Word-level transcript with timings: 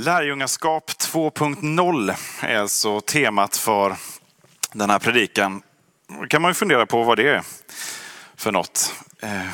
Lärjungaskap 0.00 0.90
2.0 0.90 2.14
är 2.42 2.58
alltså 2.58 3.00
temat 3.00 3.56
för 3.56 3.96
den 4.72 4.90
här 4.90 4.98
predikan. 4.98 5.62
Då 6.08 6.26
kan 6.26 6.42
man 6.42 6.50
ju 6.50 6.54
fundera 6.54 6.86
på 6.86 7.02
vad 7.02 7.16
det 7.16 7.28
är 7.28 7.42
för 8.36 8.52
något. 8.52 8.94
Eh, 9.22 9.48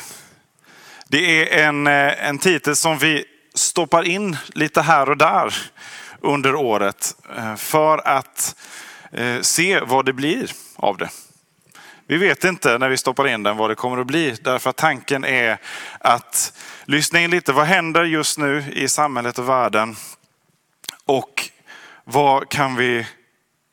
det 1.09 1.53
är 1.53 1.69
en, 1.69 1.87
eh, 1.87 2.29
en 2.29 2.39
titel 2.39 2.77
som 2.77 2.99
vi 2.99 3.25
stoppar 3.55 4.03
in 4.03 4.37
lite 4.49 4.83
här 4.83 5.11
och 5.11 5.17
där 5.17 5.55
under 6.21 6.55
året 6.55 7.17
eh, 7.37 7.57
för 7.57 8.09
att 8.09 8.57
se 9.41 9.81
vad 9.81 10.05
det 10.05 10.13
blir 10.13 10.51
av 10.77 10.97
det. 10.97 11.09
Vi 12.07 12.17
vet 12.17 12.45
inte 12.45 12.79
när 12.79 12.89
vi 12.89 12.97
stoppar 12.97 13.29
in 13.29 13.43
den 13.43 13.57
vad 13.57 13.71
det 13.71 13.75
kommer 13.75 13.99
att 13.99 14.07
bli 14.07 14.37
därför 14.43 14.71
att 14.71 14.77
tanken 14.77 15.25
är 15.25 15.59
att 15.99 16.53
lyssna 16.85 17.21
in 17.21 17.31
lite. 17.31 17.53
Vad 17.53 17.67
händer 17.67 18.05
just 18.05 18.39
nu 18.39 18.65
i 18.73 18.89
samhället 18.89 19.39
och 19.39 19.49
världen? 19.49 19.97
Och 21.07 21.51
vad 22.05 22.49
kan 22.49 22.77
vi 22.77 23.07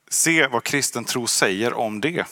se 0.09 0.47
vad 0.47 0.63
kristen 0.63 1.05
tro 1.05 1.27
säger 1.27 1.73
om 1.73 2.01
det? 2.01 2.25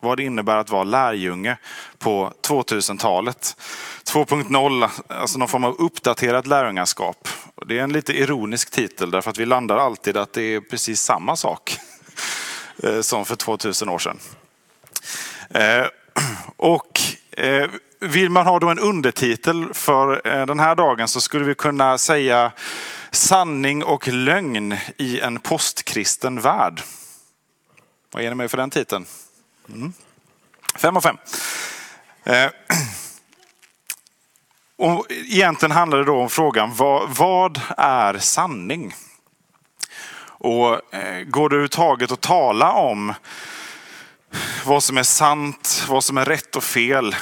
Vad 0.00 0.16
det 0.16 0.22
innebär 0.22 0.56
att 0.56 0.70
vara 0.70 0.84
lärjunge 0.84 1.56
på 1.98 2.32
2000-talet. 2.42 3.56
2.0, 4.04 4.90
alltså 5.08 5.38
någon 5.38 5.48
form 5.48 5.64
av 5.64 5.74
uppdaterat 5.78 6.46
lärjungaskap. 6.46 7.28
Det 7.66 7.78
är 7.78 7.82
en 7.82 7.92
lite 7.92 8.18
ironisk 8.18 8.70
titel 8.70 9.10
därför 9.10 9.30
att 9.30 9.38
vi 9.38 9.46
landar 9.46 9.76
alltid 9.76 10.16
att 10.16 10.32
det 10.32 10.42
är 10.42 10.60
precis 10.60 11.00
samma 11.00 11.36
sak 11.36 11.78
eh, 12.82 13.00
som 13.00 13.24
för 13.24 13.36
2000 13.36 13.88
år 13.88 13.98
sedan. 13.98 14.18
Eh, 15.50 15.86
och 16.56 17.00
eh, 17.30 17.70
vill 18.00 18.30
man 18.30 18.46
ha 18.46 18.58
då 18.58 18.68
en 18.68 18.78
undertitel 18.78 19.74
för 19.74 20.26
eh, 20.26 20.46
den 20.46 20.60
här 20.60 20.74
dagen 20.74 21.08
så 21.08 21.20
skulle 21.20 21.44
vi 21.44 21.54
kunna 21.54 21.98
säga 21.98 22.52
Sanning 23.10 23.84
och 23.84 24.08
lögn 24.08 24.76
i 24.96 25.20
en 25.20 25.40
postkristen 25.40 26.40
värld. 26.40 26.82
Vad 28.12 28.22
är 28.22 28.28
ni 28.28 28.34
med 28.34 28.50
för 28.50 28.58
den 28.58 28.70
titeln? 28.70 29.06
Mm. 29.68 29.92
Fem 30.76 30.96
av 30.96 31.00
fem. 31.00 31.16
Eh. 32.24 32.50
Och 34.78 35.06
egentligen 35.10 35.72
handlar 35.72 35.98
det 35.98 36.04
då 36.04 36.20
om 36.20 36.30
frågan, 36.30 36.74
vad, 36.74 37.16
vad 37.16 37.60
är 37.76 38.18
sanning? 38.18 38.94
Och 40.18 40.94
eh, 40.94 41.22
går 41.24 41.48
det 41.48 41.54
överhuvudtaget 41.54 42.12
att 42.12 42.20
tala 42.20 42.72
om 42.72 43.14
vad 44.64 44.82
som 44.82 44.98
är 44.98 45.02
sant, 45.02 45.84
vad 45.88 46.04
som 46.04 46.18
är 46.18 46.24
rätt 46.24 46.56
och 46.56 46.64
fel 46.64 47.16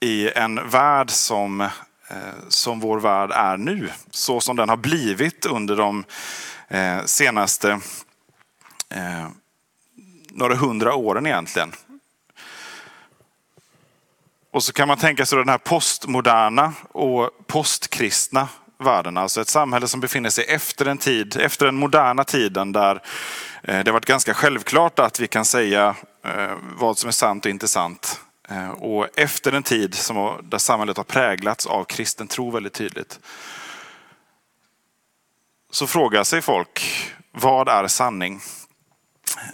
i 0.00 0.30
en 0.30 0.68
värld 0.68 1.10
som 1.10 1.68
eh, 2.08 2.34
som 2.48 2.80
vår 2.80 3.00
värld 3.00 3.30
är 3.30 3.56
nu. 3.56 3.90
Så 4.10 4.40
som 4.40 4.56
den 4.56 4.68
har 4.68 4.76
blivit 4.76 5.46
under 5.46 5.76
de 5.76 6.04
eh, 6.68 7.04
senaste 7.04 7.70
eh, 8.90 9.28
några 10.30 10.54
hundra 10.54 10.94
åren 10.94 11.26
egentligen. 11.26 11.72
Och 14.50 14.62
så 14.62 14.72
kan 14.72 14.88
man 14.88 14.98
tänka 14.98 15.26
sig 15.26 15.38
den 15.38 15.48
här 15.48 15.58
postmoderna 15.58 16.72
och 16.92 17.30
postkristna 17.46 18.48
världen. 18.78 19.16
Alltså 19.16 19.40
ett 19.40 19.48
samhälle 19.48 19.88
som 19.88 20.00
befinner 20.00 20.30
sig 20.30 20.44
efter 20.48 20.86
en 20.86 20.98
tid, 20.98 21.36
efter 21.36 21.66
den 21.66 21.76
moderna 21.76 22.24
tiden 22.24 22.72
där 22.72 23.02
det 23.62 23.86
har 23.86 23.92
varit 23.92 24.06
ganska 24.06 24.34
självklart 24.34 24.98
att 24.98 25.20
vi 25.20 25.28
kan 25.28 25.44
säga 25.44 25.94
vad 26.76 26.98
som 26.98 27.08
är 27.08 27.12
sant 27.12 27.44
och 27.44 27.50
inte 27.50 27.68
sant. 27.68 28.20
Eh, 28.48 28.70
och 28.70 29.18
efter 29.18 29.52
en 29.52 29.62
tid 29.62 29.94
som, 29.94 30.40
där 30.42 30.58
samhället 30.58 30.96
har 30.96 31.04
präglats 31.04 31.66
av 31.66 31.84
kristen 31.84 32.28
tro 32.28 32.50
väldigt 32.50 32.72
tydligt 32.72 33.20
så 35.70 35.86
frågar 35.86 36.24
sig 36.24 36.42
folk, 36.42 36.82
vad 37.32 37.68
är 37.68 37.88
sanning? 37.88 38.40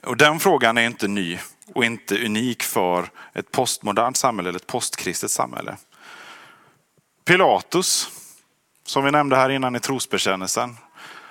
Och 0.02 0.16
den 0.16 0.40
frågan 0.40 0.78
är 0.78 0.82
inte 0.82 1.08
ny 1.08 1.38
och 1.74 1.84
inte 1.84 2.24
unik 2.24 2.62
för 2.62 3.10
ett 3.32 3.50
postmodernt 3.50 4.16
samhälle 4.16 4.48
eller 4.48 4.58
ett 4.58 4.66
postkristet 4.66 5.30
samhälle. 5.30 5.76
Pilatus, 7.24 8.10
som 8.86 9.04
vi 9.04 9.10
nämnde 9.10 9.36
här 9.36 9.50
innan 9.50 9.76
i 9.76 9.80
trosbekännelsen, 9.80 10.76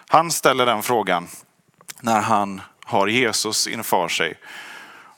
han 0.08 0.32
ställer 0.32 0.66
den 0.66 0.84
frågan 0.84 1.28
när 2.02 2.22
han 2.22 2.62
har 2.86 3.08
Jesus 3.08 3.68
inför 3.68 4.08
sig. 4.08 4.40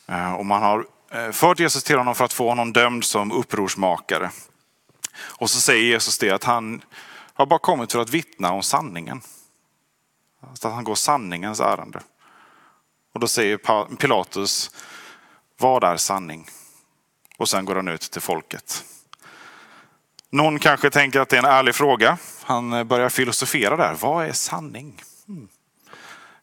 Eh, 0.08 0.34
och 0.34 0.46
man 0.46 0.62
har 0.62 0.86
Eh, 1.14 1.32
fört 1.32 1.60
Jesus 1.60 1.84
till 1.84 1.98
honom 1.98 2.16
för 2.16 2.26
att 2.26 2.34
få 2.34 2.50
honom 2.50 2.74
dömd 2.74 3.04
som 3.04 3.32
upprorsmakare. 3.32 4.32
Och 5.16 5.50
så 5.50 5.60
säger 5.60 5.84
Jesus 5.84 6.18
det 6.18 6.32
att 6.32 6.44
han 6.44 6.82
har 7.34 7.46
bara 7.46 7.60
kommit 7.60 7.92
för 7.92 8.00
att 8.00 8.10
vittna 8.10 8.52
om 8.52 8.64
sanningen. 8.64 9.22
Alltså 10.50 10.68
att 10.68 10.74
han 10.74 10.84
går 10.84 10.96
sanningens 10.96 11.60
ärende. 11.60 12.02
Och 13.14 13.20
då 13.20 13.28
säger 13.28 13.58
Pilatus, 13.96 14.72
vad 15.58 15.84
är 15.84 15.98
sanning? 15.98 16.50
Och 17.38 17.50
sen 17.50 17.66
går 17.66 17.76
han 17.76 17.88
ut 17.88 18.02
till 18.02 18.22
folket. 18.22 18.84
Någon 20.30 20.60
kanske 20.60 20.90
tänker 20.90 21.20
att 21.20 21.30
det 21.30 21.36
är 21.36 21.44
en 21.44 21.46
ärlig 21.46 21.76
fråga. 21.76 22.18
Han 22.44 22.74
eh, 22.74 22.84
börjar 22.84 23.10
filosofera 23.10 23.76
där. 23.76 23.94
Vad 23.94 24.26
är 24.26 24.32
sanning? 24.32 25.02
Hmm. 25.28 25.48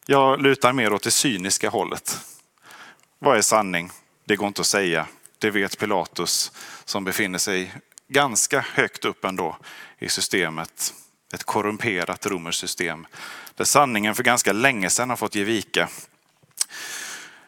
Jag 0.05 0.41
lutar 0.41 0.73
mer 0.73 0.93
åt 0.93 1.03
det 1.03 1.11
cyniska 1.11 1.69
hållet. 1.69 2.17
Vad 3.19 3.37
är 3.37 3.41
sanning? 3.41 3.91
Det 4.31 4.35
går 4.35 4.47
inte 4.47 4.61
att 4.61 4.67
säga. 4.67 5.07
Det 5.39 5.49
vet 5.49 5.77
Pilatus 5.77 6.51
som 6.85 7.03
befinner 7.03 7.39
sig 7.39 7.73
ganska 8.07 8.65
högt 8.73 9.05
upp 9.05 9.25
ändå 9.25 9.57
i 9.99 10.09
systemet. 10.09 10.93
Ett 11.33 11.43
korrumperat 11.43 12.25
romerskt 12.25 12.59
system 12.59 13.07
där 13.55 13.65
sanningen 13.65 14.15
för 14.15 14.23
ganska 14.23 14.53
länge 14.53 14.89
sedan 14.89 15.09
har 15.09 15.17
fått 15.17 15.35
ge 15.35 15.43
vika. 15.43 15.89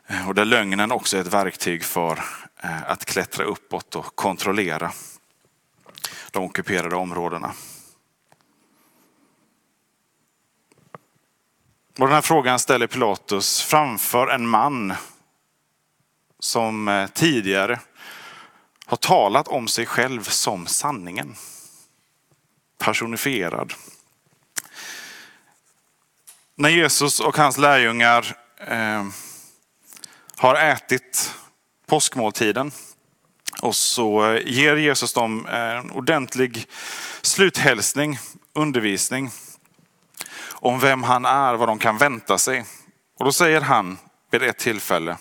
Eh, 0.08 0.28
och 0.28 0.36
där 0.36 0.46
lögnen 0.46 0.92
också 0.92 1.18
är 1.18 1.22
ett 1.22 1.34
verktyg 1.34 1.84
för 1.84 2.24
eh, 2.64 2.90
att 2.92 3.06
klättra 3.06 3.46
uppåt 3.46 3.96
och 3.96 4.16
kontrollera 4.16 4.92
de 6.32 6.44
ockuperade 6.44 6.96
områdena. 6.96 7.54
Och 12.00 12.08
den 12.08 12.16
här 12.16 12.22
frågan 12.22 12.60
ställer 12.60 12.88
Pilatus 12.88 13.62
framför 13.62 14.28
en 14.28 14.50
man 14.50 14.94
som 16.44 16.88
eh, 16.88 17.08
tidigare 17.08 17.80
har 18.86 18.98
talat 18.98 19.48
om 19.48 19.68
sig 19.68 19.86
själv 19.86 20.24
som 20.24 20.68
sanningen. 20.68 21.36
Personifierad. 22.78 23.74
När 26.56 26.70
Jesus 26.70 27.20
och 27.20 27.38
hans 27.38 27.58
lärjungar 27.58 28.38
eh, 28.68 29.06
har 30.38 30.56
ätit 30.56 31.36
påskmåltiden 31.86 32.72
och 33.62 33.76
så 33.76 34.32
eh, 34.32 34.42
ger 34.46 34.76
Jesus 34.76 35.14
dem 35.14 35.46
eh, 35.46 35.78
en 35.78 35.92
ordentlig 35.92 36.68
sluthälsning, 37.22 38.20
undervisning 38.54 39.32
om 40.52 40.80
vem 40.80 41.04
han 41.04 41.26
är, 41.26 41.54
vad 41.54 41.68
de 41.68 41.80
kan 41.80 41.98
vänta 41.98 42.38
sig. 42.38 42.66
Och 43.20 43.26
då 43.26 43.32
säger 43.32 43.62
han 43.62 43.98
vid 44.32 44.44
ett 44.44 44.58
tillfälle, 44.58 45.18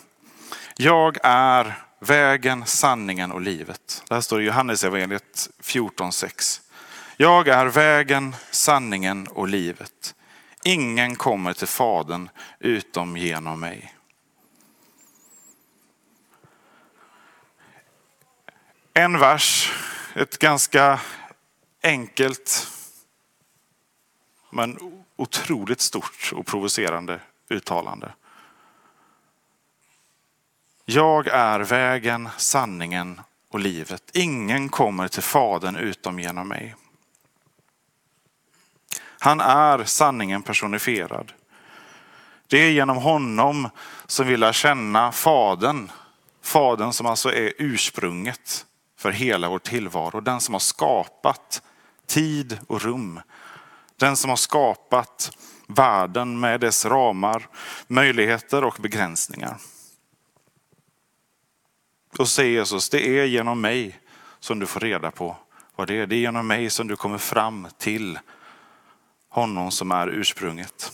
jag 0.82 1.18
är 1.22 1.78
vägen, 1.98 2.66
sanningen 2.66 3.32
och 3.32 3.40
livet. 3.40 4.04
Det 4.08 4.14
här 4.14 4.20
står 4.20 4.42
i 4.42 4.44
Johannesevangeliet 4.44 5.50
14.6. 5.60 6.60
Jag 7.16 7.48
är 7.48 7.66
vägen, 7.66 8.36
sanningen 8.50 9.26
och 9.28 9.48
livet. 9.48 10.14
Ingen 10.64 11.16
kommer 11.16 11.52
till 11.52 11.66
Fadern 11.66 12.28
utom 12.58 13.16
genom 13.16 13.60
mig. 13.60 13.94
En 18.94 19.18
vers, 19.18 19.72
ett 20.14 20.38
ganska 20.38 21.00
enkelt 21.82 22.68
men 24.50 24.78
otroligt 25.16 25.80
stort 25.80 26.32
och 26.34 26.46
provocerande 26.46 27.20
uttalande. 27.48 28.12
Jag 30.84 31.26
är 31.26 31.60
vägen, 31.60 32.28
sanningen 32.36 33.20
och 33.50 33.60
livet. 33.60 34.10
Ingen 34.12 34.68
kommer 34.68 35.08
till 35.08 35.22
Fadern 35.22 35.76
utom 35.76 36.20
genom 36.20 36.48
mig. 36.48 36.74
Han 39.18 39.40
är 39.40 39.84
sanningen 39.84 40.42
personifierad. 40.42 41.32
Det 42.46 42.58
är 42.58 42.70
genom 42.70 42.96
honom 42.96 43.68
som 44.06 44.26
vi 44.26 44.36
lär 44.36 44.52
känna 44.52 45.12
Fadern. 45.12 45.90
Fadern 46.42 46.92
som 46.92 47.06
alltså 47.06 47.32
är 47.32 47.52
ursprunget 47.58 48.66
för 48.98 49.10
hela 49.10 49.48
vår 49.48 49.58
tillvaro. 49.58 50.20
Den 50.20 50.40
som 50.40 50.54
har 50.54 50.60
skapat 50.60 51.62
tid 52.06 52.58
och 52.66 52.82
rum. 52.82 53.20
Den 53.96 54.16
som 54.16 54.30
har 54.30 54.36
skapat 54.36 55.30
världen 55.66 56.40
med 56.40 56.60
dess 56.60 56.84
ramar, 56.84 57.48
möjligheter 57.86 58.64
och 58.64 58.76
begränsningar. 58.80 59.56
Och 62.18 62.28
säger 62.28 62.50
Jesus, 62.50 62.88
det 62.88 63.08
är 63.18 63.24
genom 63.24 63.60
mig 63.60 64.00
som 64.40 64.58
du 64.58 64.66
får 64.66 64.80
reda 64.80 65.10
på 65.10 65.36
vad 65.76 65.88
det 65.88 65.98
är. 65.98 66.06
Det 66.06 66.16
är 66.16 66.20
genom 66.20 66.46
mig 66.46 66.70
som 66.70 66.86
du 66.86 66.96
kommer 66.96 67.18
fram 67.18 67.68
till 67.78 68.18
honom 69.28 69.70
som 69.70 69.90
är 69.90 70.08
ursprunget. 70.08 70.92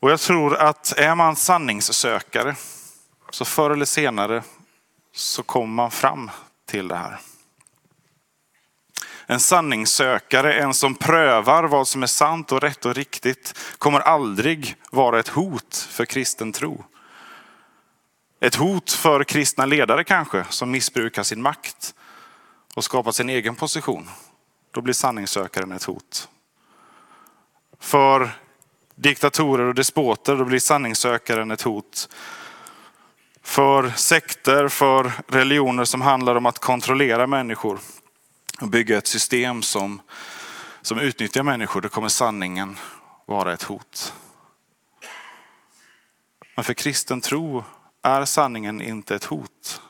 Och 0.00 0.10
jag 0.10 0.20
tror 0.20 0.56
att 0.56 0.98
är 0.98 1.14
man 1.14 1.36
sanningssökare 1.36 2.56
så 3.30 3.44
förr 3.44 3.70
eller 3.70 3.84
senare 3.84 4.42
så 5.12 5.42
kommer 5.42 5.74
man 5.74 5.90
fram 5.90 6.30
till 6.66 6.88
det 6.88 6.96
här. 6.96 7.18
En 9.30 9.40
sanningssökare, 9.40 10.54
en 10.54 10.74
som 10.74 10.94
prövar 10.94 11.64
vad 11.64 11.88
som 11.88 12.02
är 12.02 12.06
sant 12.06 12.52
och 12.52 12.60
rätt 12.60 12.86
och 12.86 12.94
riktigt, 12.94 13.58
kommer 13.78 14.00
aldrig 14.00 14.76
vara 14.90 15.20
ett 15.20 15.28
hot 15.28 15.76
för 15.90 16.04
kristen 16.04 16.52
tro. 16.52 16.84
Ett 18.40 18.54
hot 18.54 18.90
för 18.90 19.24
kristna 19.24 19.66
ledare 19.66 20.04
kanske, 20.04 20.44
som 20.48 20.70
missbrukar 20.70 21.22
sin 21.22 21.42
makt 21.42 21.94
och 22.74 22.84
skapar 22.84 23.12
sin 23.12 23.28
egen 23.28 23.56
position. 23.56 24.08
Då 24.70 24.80
blir 24.80 24.94
sanningssökaren 24.94 25.72
ett 25.72 25.84
hot. 25.84 26.28
För 27.80 28.30
diktatorer 28.94 29.64
och 29.64 29.74
despoter, 29.74 30.36
då 30.36 30.44
blir 30.44 30.58
sanningssökaren 30.58 31.50
ett 31.50 31.62
hot. 31.62 32.08
För 33.42 33.90
sekter, 33.90 34.68
för 34.68 35.12
religioner 35.28 35.84
som 35.84 36.00
handlar 36.00 36.34
om 36.34 36.46
att 36.46 36.58
kontrollera 36.58 37.26
människor 37.26 37.78
och 38.60 38.68
bygga 38.68 38.98
ett 38.98 39.06
system 39.06 39.62
som, 39.62 40.02
som 40.82 40.98
utnyttjar 40.98 41.42
människor, 41.42 41.80
då 41.80 41.88
kommer 41.88 42.08
sanningen 42.08 42.76
vara 43.26 43.52
ett 43.52 43.62
hot. 43.62 44.14
Men 46.54 46.64
för 46.64 46.74
kristen 46.74 47.20
tro 47.20 47.64
är 48.02 48.24
sanningen 48.24 48.82
inte 48.82 49.14
ett 49.14 49.24
hot. 49.24 49.82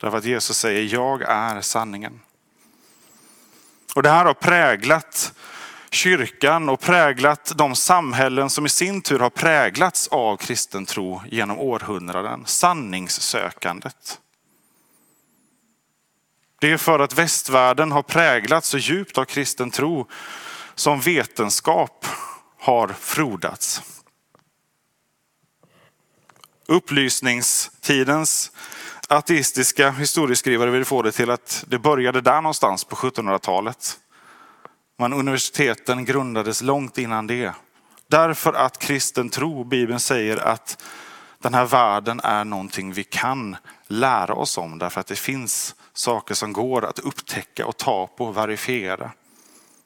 Därför 0.00 0.18
att 0.18 0.24
Jesus 0.24 0.58
säger, 0.58 0.94
jag 0.94 1.22
är 1.22 1.60
sanningen. 1.60 2.20
Och 3.94 4.02
det 4.02 4.10
här 4.10 4.24
har 4.24 4.34
präglat 4.34 5.32
kyrkan 5.90 6.68
och 6.68 6.80
präglat 6.80 7.52
de 7.56 7.76
samhällen 7.76 8.50
som 8.50 8.66
i 8.66 8.68
sin 8.68 9.02
tur 9.02 9.18
har 9.18 9.30
präglats 9.30 10.08
av 10.08 10.36
kristen 10.36 10.86
tro 10.86 11.22
genom 11.26 11.58
århundraden. 11.58 12.46
Sanningssökandet. 12.46 14.20
Det 16.60 16.72
är 16.72 16.76
för 16.76 16.98
att 16.98 17.18
västvärlden 17.18 17.92
har 17.92 18.02
präglats 18.02 18.68
så 18.68 18.78
djupt 18.78 19.18
av 19.18 19.24
kristen 19.24 19.70
tro 19.70 20.06
som 20.74 21.00
vetenskap 21.00 22.06
har 22.58 22.88
frodats. 22.88 23.82
Upplysningstidens 26.66 28.52
ateistiska 29.08 29.90
historieskrivare 29.90 30.70
vill 30.70 30.84
få 30.84 31.02
det 31.02 31.12
till 31.12 31.30
att 31.30 31.64
det 31.68 31.78
började 31.78 32.20
där 32.20 32.40
någonstans 32.40 32.84
på 32.84 32.96
1700-talet. 32.96 33.98
Men 34.98 35.12
universiteten 35.12 36.04
grundades 36.04 36.62
långt 36.62 36.98
innan 36.98 37.26
det. 37.26 37.52
Därför 38.08 38.52
att 38.52 38.78
kristen 38.78 39.30
tro, 39.30 39.64
Bibeln 39.64 40.00
säger 40.00 40.36
att 40.36 40.82
den 41.42 41.54
här 41.54 41.64
världen 41.64 42.20
är 42.24 42.44
någonting 42.44 42.92
vi 42.92 43.04
kan 43.04 43.56
lära 43.86 44.34
oss 44.34 44.58
om. 44.58 44.78
Därför 44.78 45.00
att 45.00 45.06
det 45.06 45.16
finns 45.16 45.74
saker 45.92 46.34
som 46.34 46.52
går 46.52 46.84
att 46.84 46.98
upptäcka 46.98 47.66
och 47.66 47.76
ta 47.76 48.06
på 48.06 48.26
och 48.26 48.36
verifiera. 48.36 49.10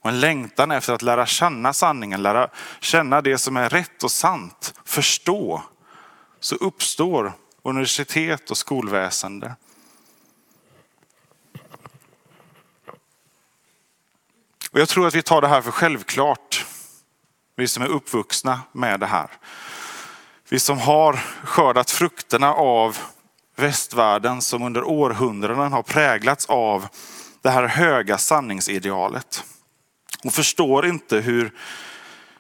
Och 0.00 0.10
en 0.10 0.20
längtan 0.20 0.70
efter 0.70 0.92
att 0.92 1.02
lära 1.02 1.26
känna 1.26 1.72
sanningen, 1.72 2.22
lära 2.22 2.48
känna 2.80 3.20
det 3.20 3.38
som 3.38 3.56
är 3.56 3.68
rätt 3.68 4.02
och 4.02 4.10
sant, 4.10 4.74
förstå. 4.84 5.62
Så 6.40 6.54
uppstår 6.54 7.32
universitet 7.62 8.50
och 8.50 8.56
skolväsende. 8.56 9.54
Och 14.72 14.80
jag 14.80 14.88
tror 14.88 15.06
att 15.06 15.14
vi 15.14 15.22
tar 15.22 15.40
det 15.40 15.48
här 15.48 15.62
för 15.62 15.70
självklart. 15.70 16.66
Vi 17.56 17.68
som 17.68 17.82
är 17.82 17.88
uppvuxna 17.88 18.60
med 18.72 19.00
det 19.00 19.06
här. 19.06 19.30
Vi 20.52 20.58
som 20.58 20.78
har 20.78 21.16
skördat 21.44 21.90
frukterna 21.90 22.54
av 22.54 22.98
västvärlden 23.56 24.42
som 24.42 24.62
under 24.62 24.84
århundraden 24.84 25.72
har 25.72 25.82
präglats 25.82 26.46
av 26.46 26.88
det 27.42 27.50
här 27.50 27.66
höga 27.66 28.18
sanningsidealet. 28.18 29.44
Och 30.24 30.34
förstår 30.34 30.86
inte 30.86 31.16
hur, 31.16 31.52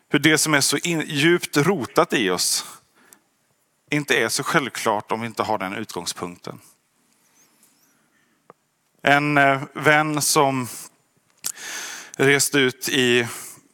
hur 0.08 0.18
det 0.18 0.38
som 0.38 0.54
är 0.54 0.60
så 0.60 0.76
in, 0.76 1.02
djupt 1.06 1.56
rotat 1.56 2.12
i 2.12 2.30
oss 2.30 2.64
inte 3.90 4.14
är 4.14 4.28
så 4.28 4.42
självklart 4.42 5.12
om 5.12 5.20
vi 5.20 5.26
inte 5.26 5.42
har 5.42 5.58
den 5.58 5.74
utgångspunkten. 5.74 6.60
En 9.02 9.38
eh, 9.38 9.62
vän 9.74 10.22
som 10.22 10.68
reste 12.16 12.58
ut 12.58 12.88
i 12.88 13.20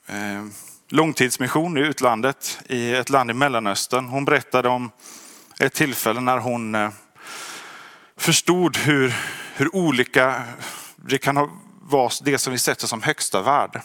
eh, 0.06 0.44
långtidsmission 0.90 1.78
i 1.78 1.80
utlandet 1.80 2.58
i 2.66 2.94
ett 2.94 3.10
land 3.10 3.30
i 3.30 3.34
Mellanöstern. 3.34 4.08
Hon 4.08 4.24
berättade 4.24 4.68
om 4.68 4.90
ett 5.58 5.74
tillfälle 5.74 6.20
när 6.20 6.38
hon 6.38 6.74
eh, 6.74 6.90
förstod 8.16 8.76
hur, 8.76 9.14
hur 9.54 9.76
olika 9.76 10.42
det 10.96 11.18
kan 11.18 11.60
vara 11.82 12.10
det 12.22 12.38
som 12.38 12.52
vi 12.52 12.58
sätter 12.58 12.86
som 12.86 13.02
högsta 13.02 13.42
värde. 13.42 13.82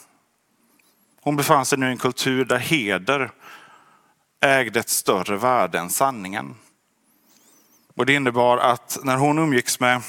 Hon 1.21 1.35
befann 1.35 1.65
sig 1.65 1.77
nu 1.77 1.87
i 1.87 1.91
en 1.91 1.97
kultur 1.97 2.45
där 2.45 2.57
heder 2.57 3.31
ägde 4.41 4.79
ett 4.79 4.89
större 4.89 5.37
värde 5.37 5.79
än 5.79 5.89
sanningen. 5.89 6.55
Och 7.95 8.05
det 8.05 8.13
innebar 8.13 8.57
att 8.57 8.97
när 9.03 9.17
hon 9.17 9.39
umgicks 9.39 9.79
med 9.79 10.01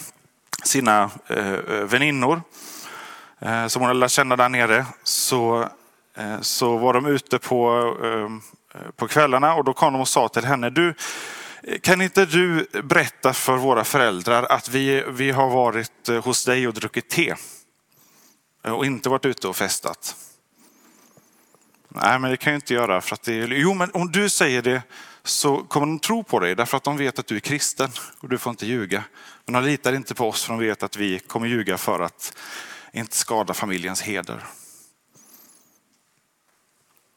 sina 0.64 1.10
eh, 1.26 1.52
eh, 1.52 1.84
väninnor 1.84 2.42
som 3.68 3.82
hon 3.82 3.86
hade 3.86 4.00
lärt 4.00 4.10
känna 4.10 4.36
där 4.36 4.48
nere 4.48 4.86
så, 5.02 5.68
Eh, 6.16 6.40
så 6.40 6.76
var 6.76 6.92
de 6.92 7.06
ute 7.06 7.38
på, 7.38 7.96
eh, 8.74 8.80
på 8.96 9.08
kvällarna 9.08 9.54
och 9.54 9.64
då 9.64 9.72
kom 9.72 9.92
de 9.92 10.02
och 10.02 10.08
sa 10.08 10.28
till 10.28 10.44
henne, 10.44 10.70
du 10.70 10.94
kan 11.82 12.02
inte 12.02 12.26
du 12.26 12.66
berätta 12.82 13.32
för 13.32 13.56
våra 13.56 13.84
föräldrar 13.84 14.42
att 14.42 14.68
vi, 14.68 15.04
vi 15.08 15.30
har 15.30 15.50
varit 15.50 16.08
eh, 16.08 16.24
hos 16.24 16.44
dig 16.44 16.68
och 16.68 16.74
druckit 16.74 17.08
te 17.08 17.34
och 18.62 18.86
inte 18.86 19.08
varit 19.08 19.24
ute 19.24 19.48
och 19.48 19.56
festat? 19.56 20.16
Nej, 21.88 22.18
men 22.18 22.30
det 22.30 22.36
kan 22.36 22.52
jag 22.52 22.58
inte 22.58 22.74
göra. 22.74 23.00
För 23.00 23.14
att 23.14 23.22
det 23.22 23.34
är... 23.34 23.48
Jo, 23.48 23.74
men 23.74 23.90
om 23.94 24.12
du 24.12 24.28
säger 24.28 24.62
det 24.62 24.82
så 25.22 25.56
kommer 25.56 25.86
de 25.86 25.98
tro 25.98 26.24
på 26.24 26.40
dig 26.40 26.54
därför 26.54 26.76
att 26.76 26.84
de 26.84 26.96
vet 26.96 27.18
att 27.18 27.26
du 27.26 27.36
är 27.36 27.40
kristen 27.40 27.90
och 28.20 28.28
du 28.28 28.38
får 28.38 28.50
inte 28.50 28.66
ljuga. 28.66 29.04
Men 29.44 29.52
de 29.52 29.70
litar 29.70 29.92
inte 29.92 30.14
på 30.14 30.28
oss 30.28 30.44
för 30.44 30.52
de 30.52 30.60
vet 30.60 30.82
att 30.82 30.96
vi 30.96 31.18
kommer 31.18 31.46
ljuga 31.46 31.78
för 31.78 32.00
att 32.00 32.36
inte 32.92 33.16
skada 33.16 33.54
familjens 33.54 34.02
heder. 34.02 34.44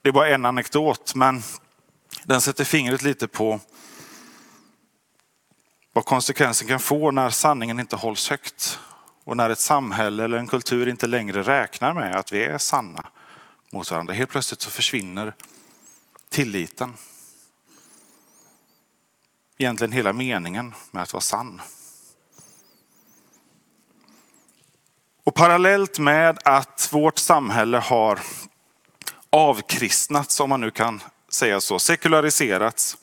Det 0.08 0.12
är 0.12 0.14
bara 0.14 0.30
en 0.30 0.46
anekdot, 0.46 1.16
men 1.16 1.44
den 2.24 2.42
sätter 2.42 2.64
fingret 2.64 3.02
lite 3.02 3.28
på 3.28 3.60
vad 5.94 6.06
konsekvensen 6.06 6.68
kan 6.68 6.80
få 6.80 7.12
när 7.12 7.30
sanningen 7.30 7.80
inte 7.80 7.96
hålls 7.96 8.30
högt 8.30 8.80
och 9.24 9.38
när 9.38 9.50
ett 9.50 9.60
samhälle 9.60 10.24
eller 10.24 10.38
en 10.38 10.48
kultur 10.48 10.88
inte 10.88 11.08
längre 11.08 11.44
räknar 11.44 11.94
med 11.94 12.16
att 12.16 12.32
vi 12.32 12.44
är 12.44 12.58
sanna 12.58 13.06
mot 13.72 13.92
varandra. 13.92 14.14
Helt 14.14 14.30
plötsligt 14.30 14.62
så 14.62 14.70
försvinner 14.70 15.34
tilliten. 16.30 16.94
Egentligen 19.58 19.92
hela 19.92 20.14
meningen 20.14 20.74
med 20.92 21.04
att 21.04 21.14
vara 21.14 21.22
sann. 21.22 21.62
Och 25.24 25.36
parallellt 25.36 26.00
med 26.00 26.40
att 26.46 26.90
vårt 26.92 27.18
samhälle 27.18 27.78
har 27.78 28.20
avkristnats, 29.29 30.39
om 30.39 30.50
man 30.50 30.62
nu 30.62 30.72
kan 30.72 31.03
säga 31.29 31.62
så, 31.62 31.79
sekulariserats, 31.79 32.98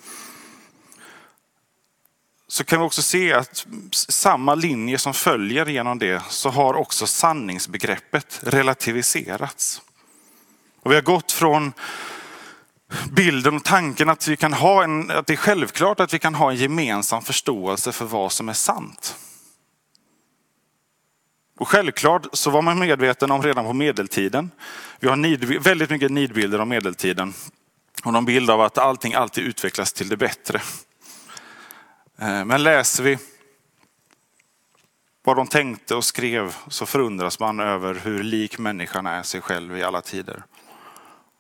så 2.48 2.64
kan 2.64 2.80
vi 2.80 2.86
också 2.86 3.02
se 3.02 3.32
att 3.32 3.66
samma 3.92 4.54
linje 4.54 4.98
som 4.98 5.14
följer 5.14 5.66
genom 5.66 5.98
det 5.98 6.22
så 6.28 6.50
har 6.50 6.74
också 6.74 7.06
sanningsbegreppet 7.06 8.40
relativiserats. 8.42 9.82
Och 10.80 10.90
vi 10.90 10.94
har 10.94 11.02
gått 11.02 11.32
från 11.32 11.72
bilden 13.10 13.56
och 13.56 13.64
tanken 13.64 14.10
att, 14.10 14.28
vi 14.28 14.36
kan 14.36 14.52
ha 14.52 14.84
en, 14.84 15.10
att 15.10 15.26
det 15.26 15.32
är 15.32 15.36
självklart 15.36 16.00
att 16.00 16.14
vi 16.14 16.18
kan 16.18 16.34
ha 16.34 16.50
en 16.50 16.56
gemensam 16.56 17.22
förståelse 17.22 17.92
för 17.92 18.04
vad 18.04 18.32
som 18.32 18.48
är 18.48 18.52
sant. 18.52 19.16
Och 21.58 21.68
självklart 21.68 22.26
så 22.32 22.50
var 22.50 22.62
man 22.62 22.78
medveten 22.78 23.30
om 23.30 23.42
redan 23.42 23.64
på 23.64 23.72
medeltiden. 23.72 24.50
Vi 25.00 25.08
har 25.08 25.16
nid, 25.16 25.44
väldigt 25.44 25.90
mycket 25.90 26.10
nidbilder 26.10 26.60
om 26.60 26.68
medeltiden. 26.68 27.34
Och 28.04 28.12
någon 28.12 28.24
bild 28.24 28.50
av 28.50 28.60
att 28.60 28.78
allting 28.78 29.14
alltid 29.14 29.44
utvecklas 29.44 29.92
till 29.92 30.08
det 30.08 30.16
bättre. 30.16 30.60
Eh, 32.18 32.44
men 32.44 32.62
läser 32.62 33.02
vi 33.02 33.18
vad 35.24 35.36
de 35.36 35.46
tänkte 35.46 35.94
och 35.94 36.04
skrev 36.04 36.54
så 36.68 36.86
förundras 36.86 37.40
man 37.40 37.60
över 37.60 37.94
hur 37.94 38.22
lik 38.22 38.58
människan 38.58 39.06
är 39.06 39.22
sig 39.22 39.40
själv 39.40 39.78
i 39.78 39.82
alla 39.82 40.00
tider. 40.00 40.44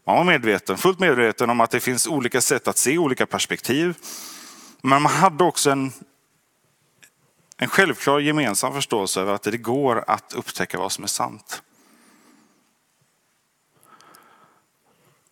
Man 0.06 0.16
var 0.16 0.24
medveten, 0.24 0.76
fullt 0.76 0.98
medveten 0.98 1.50
om 1.50 1.60
att 1.60 1.70
det 1.70 1.80
finns 1.80 2.06
olika 2.06 2.40
sätt 2.40 2.68
att 2.68 2.78
se 2.78 2.98
olika 2.98 3.26
perspektiv. 3.26 3.94
Men 4.82 5.02
man 5.02 5.12
hade 5.12 5.44
också 5.44 5.70
en, 5.70 5.92
en 7.56 7.68
självklar 7.68 8.18
gemensam 8.18 8.72
förståelse 8.72 9.20
över 9.20 9.32
att 9.32 9.42
det 9.42 9.56
går 9.56 10.04
att 10.06 10.32
upptäcka 10.32 10.78
vad 10.78 10.92
som 10.92 11.04
är 11.04 11.08
sant. 11.08 11.62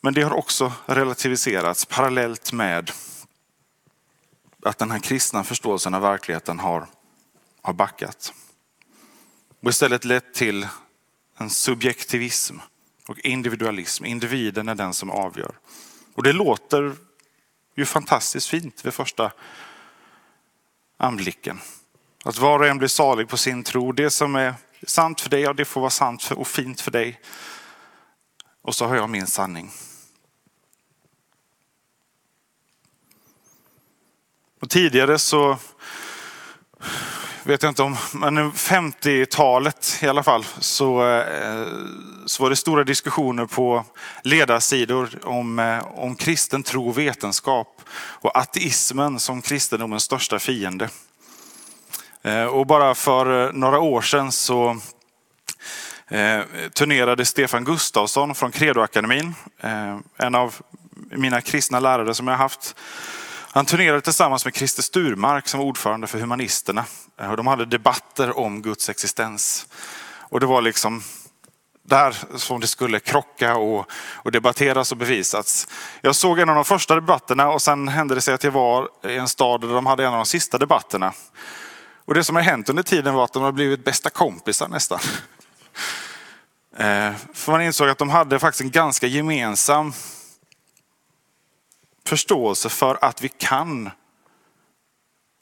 Men 0.01 0.15
det 0.15 0.23
har 0.23 0.33
också 0.33 0.73
relativiserats 0.87 1.85
parallellt 1.85 2.53
med 2.53 2.91
att 4.63 4.79
den 4.79 4.91
här 4.91 4.99
kristna 4.99 5.45
förståelsen 5.45 5.95
av 5.95 6.03
verkligheten 6.03 6.59
har, 6.59 6.87
har 7.63 7.73
backat. 7.73 8.33
Och 9.61 9.71
istället 9.71 10.05
lett 10.05 10.35
till 10.35 10.69
en 11.37 11.51
subjektivism 11.51 12.59
och 13.09 13.19
individualism. 13.19 14.05
Individen 14.05 14.69
är 14.69 14.75
den 14.75 14.95
som 14.95 15.11
avgör. 15.11 15.59
Och 16.15 16.23
det 16.23 16.33
låter 16.33 16.97
ju 17.75 17.85
fantastiskt 17.85 18.49
fint 18.49 18.85
vid 18.85 18.95
första 18.95 19.33
anblicken. 20.97 21.61
Att 22.25 22.39
var 22.39 22.59
och 22.59 22.67
en 22.67 22.79
blir 22.79 22.89
salig 22.89 23.29
på 23.29 23.37
sin 23.37 23.65
tro. 23.65 23.93
Det 23.93 24.11
som 24.11 24.37
är 24.37 24.55
sant 24.87 25.21
för 25.21 25.31
dig, 25.31 25.41
ja, 25.41 25.53
det 25.53 25.65
får 25.65 25.81
vara 25.81 25.91
sant 25.91 26.31
och 26.37 26.49
fint 26.49 26.81
för 26.81 26.91
dig. 26.91 27.21
Och 28.63 28.75
så 28.75 28.87
har 28.87 28.97
jag 28.97 29.11
min 29.11 29.27
sanning. 29.27 29.71
Och 34.61 34.71
tidigare 34.71 35.19
så 35.19 35.59
vet 37.45 37.63
jag 37.63 37.71
inte 37.71 37.83
om, 37.83 37.97
men 38.13 38.53
50-talet 38.53 39.99
i 40.03 40.09
alla 40.09 40.23
fall, 40.23 40.45
så, 40.59 41.07
eh, 41.07 41.67
så 42.27 42.43
var 42.43 42.51
det 42.51 42.57
stora 42.57 42.85
diskussioner 42.85 43.47
på 43.47 43.85
ledarsidor 44.23 45.19
om, 45.23 45.59
eh, 45.59 45.99
om 45.99 46.17
kristen 46.17 46.63
tro 46.63 46.89
och 46.89 46.99
vetenskap 46.99 47.83
och 47.95 48.37
ateismen 48.37 49.19
som 49.19 49.43
kristendomens 49.43 50.03
största 50.03 50.39
fiende. 50.39 50.89
Eh, 52.23 52.45
och 52.45 52.67
bara 52.67 52.95
för 52.95 53.47
eh, 53.47 53.53
några 53.53 53.79
år 53.79 54.01
sedan 54.01 54.33
så 54.33 54.79
eh, 56.09 56.41
turnerade 56.75 57.25
Stefan 57.25 57.65
Gustafsson 57.65 58.35
från 58.35 58.51
Credoakademin, 58.51 59.35
en 60.17 60.35
av 60.35 60.55
mina 61.11 61.41
kristna 61.41 61.81
lärare 61.81 62.15
som 62.15 62.29
jag 62.29 62.37
haft. 62.37 62.75
Han 63.53 63.67
turnerade 63.67 64.01
tillsammans 64.01 64.45
med 64.45 64.55
Christer 64.55 64.83
Sturmark 64.83 65.49
som 65.49 65.61
var 65.61 65.67
ordförande 65.67 66.07
för 66.07 66.19
Humanisterna. 66.19 66.85
Och 67.31 67.37
de 67.37 67.47
hade 67.47 67.65
debatter 67.65 68.39
om 68.39 68.63
Guds 68.63 68.89
existens. 68.89 69.67
Och 70.31 70.41
det 70.41 70.47
var 70.47 70.63
liksom 70.63 71.03
där 71.83 72.17
som 72.37 72.61
det 72.61 72.67
skulle 72.67 73.01
krocka 73.01 73.57
och, 73.57 73.91
och 74.15 74.33
debatteras 74.33 74.93
och 74.93 74.99
bevisas. 74.99 75.69
Jag 76.01 76.17
såg 76.17 76.39
en 76.39 76.49
av 76.49 76.55
de 76.55 76.65
första 76.65 76.95
debatterna 76.95 77.49
och 77.49 77.63
sen 77.63 77.89
hände 77.89 78.15
det 78.15 78.21
sig 78.21 78.35
att 78.35 78.45
jag 78.45 78.51
var 78.51 78.89
i 79.07 79.17
en 79.17 79.29
stad 79.29 79.61
där 79.61 79.69
de 79.69 79.87
hade 79.87 80.05
en 80.05 80.13
av 80.13 80.17
de 80.17 80.27
sista 80.27 80.59
debatterna. 80.59 81.13
Och 82.05 82.15
det 82.15 82.25
som 82.25 82.37
har 82.37 82.43
hänt 82.43 82.69
under 82.69 82.83
tiden 82.83 83.15
var 83.15 83.25
att 83.25 83.33
de 83.33 83.43
har 83.43 83.53
blivit 83.53 83.85
bästa 83.85 84.11
kompisar 84.11 84.69
nästan. 84.69 85.01
Eh, 86.77 87.15
för 87.33 87.53
man 87.53 87.63
insåg 87.63 87.89
att 87.89 87.99
de 87.99 88.11
hade 88.11 88.39
faktiskt 88.39 88.61
en 88.61 88.71
ganska 88.71 89.07
gemensam 89.07 89.93
förståelse 92.07 92.69
för 92.69 93.05
att 93.05 93.23
vi 93.23 93.29
kan 93.29 93.91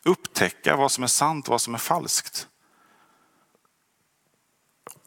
upptäcka 0.05 0.77
vad 0.77 0.93
som 0.93 1.05
är 1.05 1.09
sant 1.09 1.49
och 1.49 1.51
vad 1.51 1.61
som 1.61 1.75
är 1.75 1.79
falskt. 1.79 2.47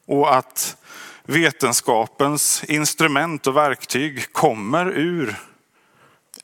Och 0.06 0.36
att 0.36 0.78
vetenskapens 1.24 2.64
instrument 2.64 3.48
och 3.48 3.58
verktyg 3.58 4.34
kommer 4.34 4.86
ur 4.86 5.36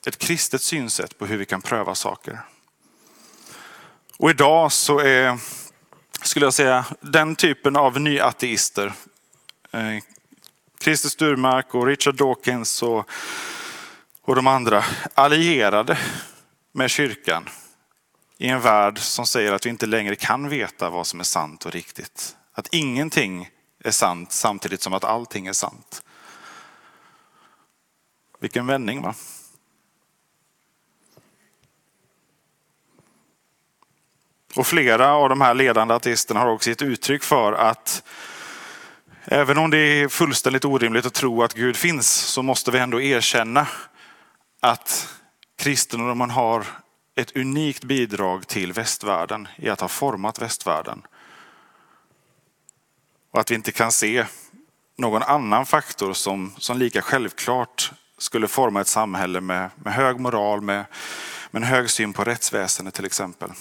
ett 0.08 0.18
kristet 0.18 0.62
synsätt 0.62 1.18
på 1.18 1.26
hur 1.26 1.38
vi 1.38 1.46
kan 1.46 1.62
pröva 1.62 1.96
saker. 1.96 2.40
Och 4.20 4.30
idag 4.30 4.72
så 4.72 5.00
är, 5.00 5.38
skulle 6.22 6.46
jag 6.46 6.54
säga, 6.54 6.86
den 7.02 7.36
typen 7.36 7.76
av 7.76 8.00
nyateister, 8.00 8.94
eh, 9.72 10.04
Christer 10.82 11.10
Sturmark 11.10 11.76
och 11.76 11.86
Richard 11.86 12.16
Dawkins 12.16 12.84
och 12.84 13.10
och 14.30 14.36
de 14.36 14.48
andra 14.48 14.84
allierade 15.14 15.98
med 16.72 16.90
kyrkan 16.90 17.50
i 18.38 18.48
en 18.48 18.62
värld 18.62 19.00
som 19.00 19.26
säger 19.26 19.54
att 19.54 19.66
vi 19.66 19.70
inte 19.70 19.86
längre 19.86 20.16
kan 20.16 20.50
veta 20.50 20.90
vad 20.90 21.08
som 21.08 21.20
är 21.20 21.24
sant 21.24 21.66
och 21.66 21.72
riktigt. 21.72 22.36
Att 22.54 22.68
ingenting 22.72 23.50
är 23.84 23.92
sant 23.92 24.32
samtidigt 24.32 24.82
som 24.82 24.94
att 24.94 25.04
allting 25.04 25.48
är 25.48 25.54
sant. 25.54 26.04
Vilken 28.40 28.68
vändning 28.68 29.02
va? 29.02 29.16
Och 34.56 34.68
flera 34.68 35.14
av 35.14 35.30
de 35.30 35.42
här 35.42 35.54
ledande 35.54 35.94
ateisterna 35.94 36.40
har 36.40 36.48
också 36.48 36.70
gett 36.70 36.82
uttryck 36.82 37.24
för 37.24 37.54
att 37.54 38.04
även 39.26 39.58
om 39.58 39.70
det 39.70 39.78
är 39.78 40.08
fullständigt 40.08 40.66
orimligt 40.66 41.06
att 41.06 41.14
tro 41.14 41.44
att 41.44 41.54
Gud 41.54 41.76
finns 41.76 42.08
så 42.08 42.44
måste 42.44 42.72
vi 42.72 42.80
ändå 42.80 43.02
erkänna 43.02 43.68
att 44.60 45.16
kristendomen 45.58 46.30
har 46.30 46.66
ett 47.16 47.36
unikt 47.36 47.84
bidrag 47.84 48.48
till 48.48 48.74
västvärlden 48.74 49.48
i 49.56 49.70
att 49.70 49.82
ha 49.82 49.88
format 49.88 50.42
västvärlden. 50.42 51.02
Och 53.32 53.40
att 53.40 53.52
vi 53.52 53.56
inte 53.56 53.72
kan 53.72 53.92
se 53.92 54.26
någon 54.98 55.24
annan 55.24 55.66
faktor 55.66 56.14
som, 56.14 56.54
som 56.58 56.78
lika 56.78 57.02
självklart 57.02 57.92
skulle 58.18 58.48
forma 58.48 58.82
ett 58.82 58.88
samhälle 58.88 59.42
med, 59.42 59.70
med 59.76 59.94
hög 59.94 60.20
moral, 60.20 60.62
med, 60.62 60.86
med 61.52 61.62
en 61.62 61.68
hög 61.68 61.90
syn 61.90 62.14
på 62.14 62.24
rättsväsendet 62.24 62.94
till 62.94 63.06
exempel. 63.06 63.52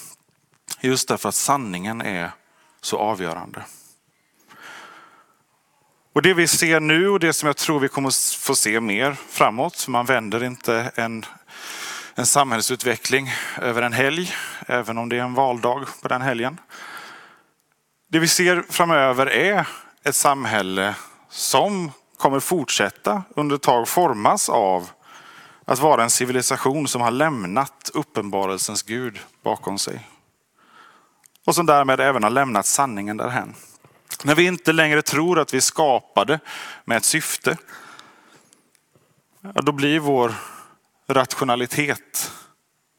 Just 0.80 1.08
därför 1.08 1.28
att 1.28 1.34
sanningen 1.34 2.00
är 2.00 2.30
så 2.80 2.98
avgörande. 2.98 3.62
Och 6.12 6.22
det 6.22 6.34
vi 6.34 6.46
ser 6.46 6.80
nu 6.80 7.08
och 7.08 7.20
det 7.20 7.32
som 7.32 7.46
jag 7.46 7.56
tror 7.56 7.80
vi 7.80 7.88
kommer 7.88 8.38
få 8.38 8.54
se 8.54 8.80
mer 8.80 9.16
framåt, 9.28 9.76
för 9.76 9.90
man 9.90 10.06
vänder 10.06 10.44
inte 10.44 10.92
en, 10.94 11.24
en 12.14 12.26
samhällsutveckling 12.26 13.30
över 13.60 13.82
en 13.82 13.92
helg, 13.92 14.32
även 14.66 14.98
om 14.98 15.08
det 15.08 15.16
är 15.16 15.22
en 15.22 15.34
valdag 15.34 15.84
på 16.02 16.08
den 16.08 16.22
helgen. 16.22 16.60
Det 18.08 18.18
vi 18.18 18.28
ser 18.28 18.64
framöver 18.68 19.26
är 19.26 19.68
ett 20.04 20.14
samhälle 20.14 20.94
som 21.28 21.92
kommer 22.16 22.40
fortsätta 22.40 23.22
under 23.36 23.56
ett 23.56 23.62
tag 23.62 23.88
formas 23.88 24.48
av 24.48 24.90
att 25.64 25.78
vara 25.78 26.02
en 26.02 26.10
civilisation 26.10 26.88
som 26.88 27.00
har 27.00 27.10
lämnat 27.10 27.90
uppenbarelsens 27.94 28.82
Gud 28.82 29.18
bakom 29.42 29.78
sig. 29.78 30.00
Och 31.48 31.54
som 31.54 31.66
därmed 31.66 32.00
även 32.00 32.22
har 32.22 32.30
lämnat 32.30 32.66
sanningen 32.66 33.16
därhen. 33.16 33.54
När 34.24 34.34
vi 34.34 34.46
inte 34.46 34.72
längre 34.72 35.02
tror 35.02 35.38
att 35.38 35.54
vi 35.54 35.56
är 35.56 35.60
skapade 35.60 36.40
med 36.84 36.96
ett 36.96 37.04
syfte, 37.04 37.56
då 39.40 39.72
blir 39.72 39.98
vår 39.98 40.34
rationalitet, 41.06 42.32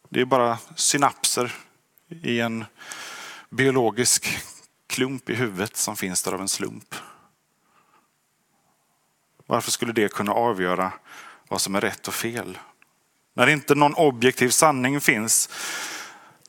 det 0.10 0.22
är 0.22 0.26
bara 0.26 0.58
synapser 0.76 1.56
i 2.24 2.40
en 2.40 2.66
biologisk 3.50 4.40
klump 4.88 5.30
i 5.30 5.36
huvudet 5.36 5.78
som 5.78 5.96
finns 5.96 6.24
där 6.24 6.34
av 6.34 6.42
en 6.42 6.48
slump. 6.48 6.96
Varför 9.46 9.72
skulle 9.72 9.94
det 9.94 10.14
kunna 10.14 10.32
avgöra 10.32 10.92
vad 11.48 11.62
som 11.62 11.76
är 11.76 11.82
rätt 11.82 12.08
och 12.08 12.14
fel? 12.14 12.58
När 13.34 13.48
inte 13.48 13.76
någon 13.76 13.94
objektiv 13.94 14.50
sanning 14.50 15.02
finns, 15.02 15.50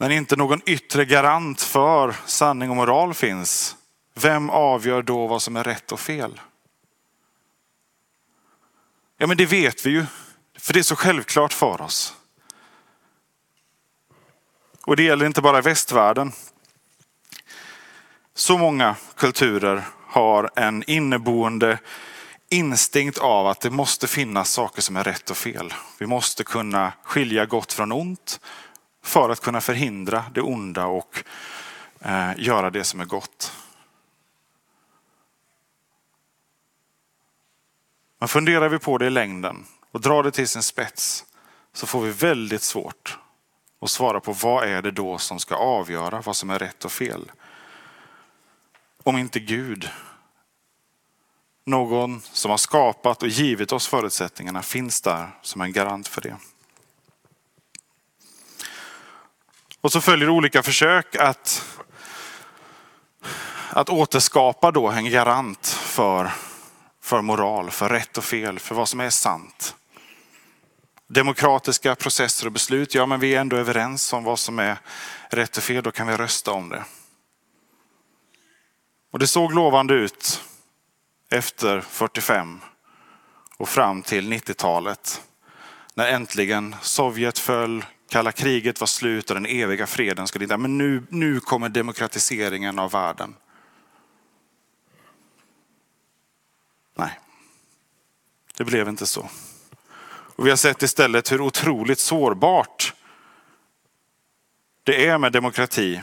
när 0.00 0.10
inte 0.10 0.36
någon 0.36 0.60
yttre 0.66 1.04
garant 1.04 1.62
för 1.62 2.16
sanning 2.26 2.70
och 2.70 2.76
moral 2.76 3.14
finns, 3.14 3.76
vem 4.14 4.50
avgör 4.50 5.02
då 5.02 5.26
vad 5.26 5.42
som 5.42 5.56
är 5.56 5.64
rätt 5.64 5.92
och 5.92 6.00
fel? 6.00 6.40
Ja, 9.16 9.26
men 9.26 9.36
det 9.36 9.46
vet 9.46 9.86
vi 9.86 9.90
ju, 9.90 10.06
för 10.58 10.72
det 10.72 10.78
är 10.78 10.82
så 10.82 10.96
självklart 10.96 11.52
för 11.52 11.80
oss. 11.80 12.14
Och 14.86 14.96
det 14.96 15.02
gäller 15.02 15.26
inte 15.26 15.42
bara 15.42 15.60
västvärlden. 15.60 16.32
Så 18.34 18.58
många 18.58 18.96
kulturer 19.16 19.82
har 20.06 20.50
en 20.56 20.82
inneboende 20.86 21.78
instinkt 22.48 23.18
av 23.18 23.46
att 23.46 23.60
det 23.60 23.70
måste 23.70 24.06
finnas 24.06 24.52
saker 24.52 24.82
som 24.82 24.96
är 24.96 25.04
rätt 25.04 25.30
och 25.30 25.36
fel. 25.36 25.74
Vi 25.98 26.06
måste 26.06 26.44
kunna 26.44 26.92
skilja 27.02 27.46
gott 27.46 27.72
från 27.72 27.92
ont 27.92 28.40
för 29.02 29.30
att 29.30 29.40
kunna 29.40 29.60
förhindra 29.60 30.24
det 30.34 30.40
onda 30.40 30.86
och 30.86 31.24
eh, 32.00 32.30
göra 32.36 32.70
det 32.70 32.84
som 32.84 33.00
är 33.00 33.04
gott. 33.04 33.52
Men 38.18 38.28
funderar 38.28 38.68
vi 38.68 38.78
på 38.78 38.98
det 38.98 39.06
i 39.06 39.10
längden 39.10 39.66
och 39.90 40.00
drar 40.00 40.22
det 40.22 40.30
till 40.30 40.48
sin 40.48 40.62
spets 40.62 41.24
så 41.72 41.86
får 41.86 42.00
vi 42.00 42.10
väldigt 42.10 42.62
svårt 42.62 43.18
att 43.80 43.90
svara 43.90 44.20
på 44.20 44.32
vad 44.32 44.64
är 44.64 44.82
det 44.82 44.90
då 44.90 45.18
som 45.18 45.38
ska 45.38 45.54
avgöra 45.54 46.20
vad 46.20 46.36
som 46.36 46.50
är 46.50 46.58
rätt 46.58 46.84
och 46.84 46.92
fel. 46.92 47.32
Om 49.02 49.18
inte 49.18 49.40
Gud, 49.40 49.88
någon 51.64 52.20
som 52.20 52.50
har 52.50 52.58
skapat 52.58 53.22
och 53.22 53.28
givit 53.28 53.72
oss 53.72 53.86
förutsättningarna, 53.86 54.62
finns 54.62 55.00
där 55.00 55.28
som 55.42 55.60
en 55.60 55.72
garant 55.72 56.08
för 56.08 56.20
det. 56.20 56.36
Och 59.80 59.92
så 59.92 60.00
följer 60.00 60.28
olika 60.28 60.62
försök 60.62 61.16
att, 61.16 61.78
att 63.70 63.88
återskapa 63.88 64.70
då 64.70 64.88
en 64.88 65.10
garant 65.10 65.66
för, 65.66 66.30
för 67.02 67.20
moral, 67.20 67.70
för 67.70 67.88
rätt 67.88 68.18
och 68.18 68.24
fel, 68.24 68.58
för 68.58 68.74
vad 68.74 68.88
som 68.88 69.00
är 69.00 69.10
sant. 69.10 69.74
Demokratiska 71.08 71.94
processer 71.94 72.46
och 72.46 72.52
beslut, 72.52 72.94
ja 72.94 73.06
men 73.06 73.20
vi 73.20 73.34
är 73.34 73.40
ändå 73.40 73.56
överens 73.56 74.12
om 74.12 74.24
vad 74.24 74.38
som 74.38 74.58
är 74.58 74.78
rätt 75.30 75.56
och 75.56 75.62
fel, 75.62 75.82
då 75.82 75.90
kan 75.90 76.06
vi 76.06 76.16
rösta 76.16 76.52
om 76.52 76.68
det. 76.68 76.84
Och 79.12 79.18
det 79.18 79.26
såg 79.26 79.54
lovande 79.54 79.94
ut 79.94 80.44
efter 81.30 81.80
45 81.80 82.60
och 83.56 83.68
fram 83.68 84.02
till 84.02 84.32
90-talet. 84.32 85.22
När 85.94 86.08
äntligen 86.08 86.76
Sovjet 86.82 87.38
föll, 87.38 87.84
kalla 88.10 88.32
kriget 88.32 88.80
var 88.80 88.86
slut 88.86 89.30
och 89.30 89.34
den 89.34 89.46
eviga 89.46 89.86
freden 89.86 90.26
skulle 90.26 90.44
inte... 90.44 90.56
Men 90.56 90.78
nu, 90.78 91.02
nu 91.08 91.40
kommer 91.40 91.68
demokratiseringen 91.68 92.78
av 92.78 92.90
världen. 92.90 93.34
Nej, 96.94 97.20
det 98.56 98.64
blev 98.64 98.88
inte 98.88 99.06
så. 99.06 99.30
Och 100.36 100.46
vi 100.46 100.50
har 100.50 100.56
sett 100.56 100.82
istället 100.82 101.32
hur 101.32 101.40
otroligt 101.40 101.98
sårbart 101.98 102.94
det 104.84 105.06
är 105.06 105.18
med 105.18 105.32
demokrati, 105.32 106.02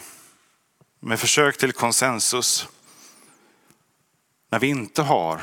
med 0.99 1.19
försök 1.19 1.57
till 1.57 1.73
konsensus, 1.73 2.67
när 4.49 4.59
vi 4.59 4.67
inte 4.67 5.01
har 5.01 5.41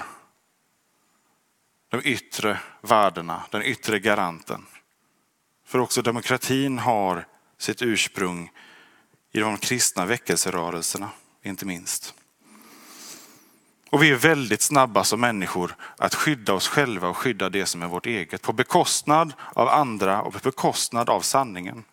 de 1.89 2.01
yttre 2.05 2.61
värdena, 2.81 3.43
den 3.51 3.63
yttre 3.63 3.99
garanten. 3.99 4.67
För 5.75 5.79
också 5.79 6.03
demokratin 6.03 6.79
har 6.79 7.27
sitt 7.59 7.83
ursprung 7.83 8.51
i 9.33 9.41
de 9.41 9.57
kristna 9.57 10.07
väckelserörelserna, 10.07 11.11
inte 11.43 11.67
minst. 11.67 12.15
Och 13.91 14.03
vi 14.03 14.11
är 14.11 14.15
väldigt 14.15 14.63
snabba 14.63 15.05
som 15.05 15.21
människor 15.21 15.77
att 15.97 16.15
skydda 16.15 16.53
oss 16.53 16.69
själva 16.69 17.09
och 17.09 17.17
skydda 17.17 17.49
det 17.49 17.67
som 17.67 17.83
är 17.83 17.87
vårt 17.87 18.07
eget 18.07 18.43
på 18.43 18.53
bekostnad 18.53 19.33
av 19.53 19.69
andra 19.69 20.23
och 20.23 20.33
på 20.33 20.39
bekostnad 20.43 21.11
av 21.11 21.21
sanningen. 21.21 21.85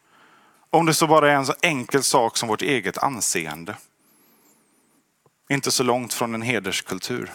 Om 0.70 0.86
det 0.86 0.94
så 0.94 1.08
bara 1.08 1.32
är 1.32 1.36
en 1.36 1.46
så 1.46 1.56
enkel 1.62 2.04
sak 2.04 2.38
som 2.38 2.50
vårt 2.50 2.62
eget 2.62 2.98
anseende. 2.98 3.76
Inte 5.50 5.72
så 5.72 5.84
långt 5.84 6.14
från 6.14 6.36
en 6.36 6.42
hederskultur. 6.42 7.32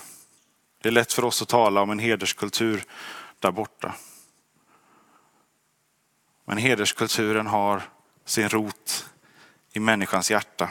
Det 0.82 0.88
är 0.88 0.92
lätt 0.92 1.12
för 1.12 1.24
oss 1.24 1.42
att 1.42 1.48
tala 1.48 1.80
om 1.80 1.90
en 1.90 1.98
hederskultur 1.98 2.84
där 3.40 3.50
borta. 3.52 3.94
Men 6.46 6.58
hederskulturen 6.58 7.46
har 7.46 7.82
sin 8.24 8.48
rot 8.48 9.06
i 9.72 9.80
människans 9.80 10.30
hjärta 10.30 10.70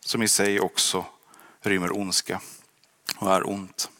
som 0.00 0.22
i 0.22 0.28
sig 0.28 0.60
också 0.60 1.04
rymmer 1.62 1.98
ondska 1.98 2.40
och 3.16 3.34
är 3.34 3.48
ont. 3.48 3.90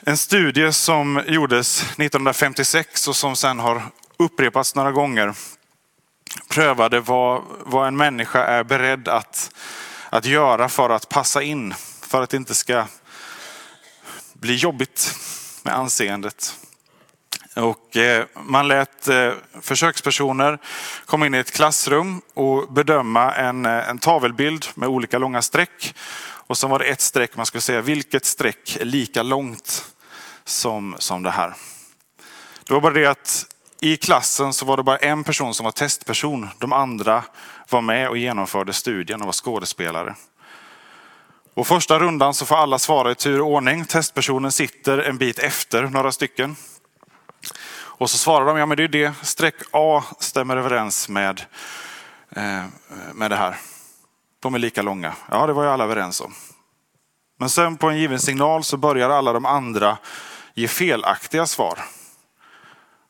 En 0.00 0.16
studie 0.16 0.72
som 0.72 1.22
gjordes 1.26 1.82
1956 1.82 3.08
och 3.08 3.16
som 3.16 3.36
sedan 3.36 3.58
har 3.58 3.82
upprepats 4.16 4.74
några 4.74 4.92
gånger 4.92 5.34
prövade 6.48 7.00
vad, 7.00 7.42
vad 7.58 7.88
en 7.88 7.96
människa 7.96 8.44
är 8.44 8.64
beredd 8.64 9.08
att, 9.08 9.54
att 10.10 10.24
göra 10.24 10.68
för 10.68 10.90
att 10.90 11.08
passa 11.08 11.42
in, 11.42 11.74
för 12.00 12.22
att 12.22 12.30
det 12.30 12.36
inte 12.36 12.54
ska 12.54 12.86
bli 14.32 14.54
jobbigt 14.54 15.14
med 15.62 15.74
anseendet. 15.74 16.58
Och 17.56 17.96
eh, 17.96 18.24
man 18.34 18.68
lät 18.68 19.08
eh, 19.08 19.32
försökspersoner 19.60 20.58
komma 21.06 21.26
in 21.26 21.34
i 21.34 21.38
ett 21.38 21.52
klassrum 21.52 22.20
och 22.34 22.72
bedöma 22.72 23.34
en, 23.34 23.66
eh, 23.66 23.88
en 23.88 23.98
tavelbild 23.98 24.66
med 24.74 24.88
olika 24.88 25.18
långa 25.18 25.42
streck. 25.42 25.94
Och 26.22 26.58
så 26.58 26.66
var 26.68 26.78
det 26.78 26.84
ett 26.84 27.00
streck 27.00 27.36
man 27.36 27.46
skulle 27.46 27.60
säga, 27.60 27.80
vilket 27.80 28.24
streck 28.24 28.76
är 28.80 28.84
lika 28.84 29.22
långt 29.22 29.84
som, 30.44 30.96
som 30.98 31.22
det 31.22 31.30
här? 31.30 31.54
Det 32.66 32.74
var 32.74 32.80
bara 32.80 32.92
det 32.92 33.06
att 33.06 33.46
i 33.80 33.96
klassen 33.96 34.52
så 34.52 34.66
var 34.66 34.76
det 34.76 34.82
bara 34.82 34.96
en 34.96 35.24
person 35.24 35.54
som 35.54 35.64
var 35.64 35.72
testperson. 35.72 36.48
De 36.58 36.72
andra 36.72 37.24
var 37.68 37.80
med 37.80 38.08
och 38.08 38.16
genomförde 38.16 38.72
studien 38.72 39.20
och 39.20 39.26
var 39.26 39.32
skådespelare. 39.32 40.14
Och 41.54 41.66
första 41.66 41.98
rundan 41.98 42.34
så 42.34 42.46
får 42.46 42.56
alla 42.56 42.78
svara 42.78 43.10
i 43.10 43.14
tur 43.14 43.40
och 43.40 43.46
ordning. 43.46 43.84
Testpersonen 43.84 44.52
sitter 44.52 44.98
en 44.98 45.18
bit 45.18 45.38
efter 45.38 45.82
några 45.82 46.12
stycken. 46.12 46.56
Och 48.02 48.10
så 48.10 48.18
svarar 48.18 48.46
de, 48.46 48.56
ja 48.56 48.66
men 48.66 48.76
det 48.76 48.84
är 48.84 48.88
det, 48.88 49.14
streck 49.22 49.54
A 49.70 50.04
stämmer 50.18 50.56
överens 50.56 51.08
med, 51.08 51.44
eh, 52.30 52.64
med 53.14 53.30
det 53.30 53.36
här. 53.36 53.56
De 54.40 54.54
är 54.54 54.58
lika 54.58 54.82
långa. 54.82 55.14
Ja, 55.30 55.46
det 55.46 55.52
var 55.52 55.62
ju 55.62 55.68
alla 55.68 55.84
överens 55.84 56.20
om. 56.20 56.34
Men 57.38 57.50
sen 57.50 57.76
på 57.76 57.88
en 57.88 57.98
given 57.98 58.20
signal 58.20 58.64
så 58.64 58.76
börjar 58.76 59.10
alla 59.10 59.32
de 59.32 59.46
andra 59.46 59.98
ge 60.54 60.68
felaktiga 60.68 61.46
svar. 61.46 61.78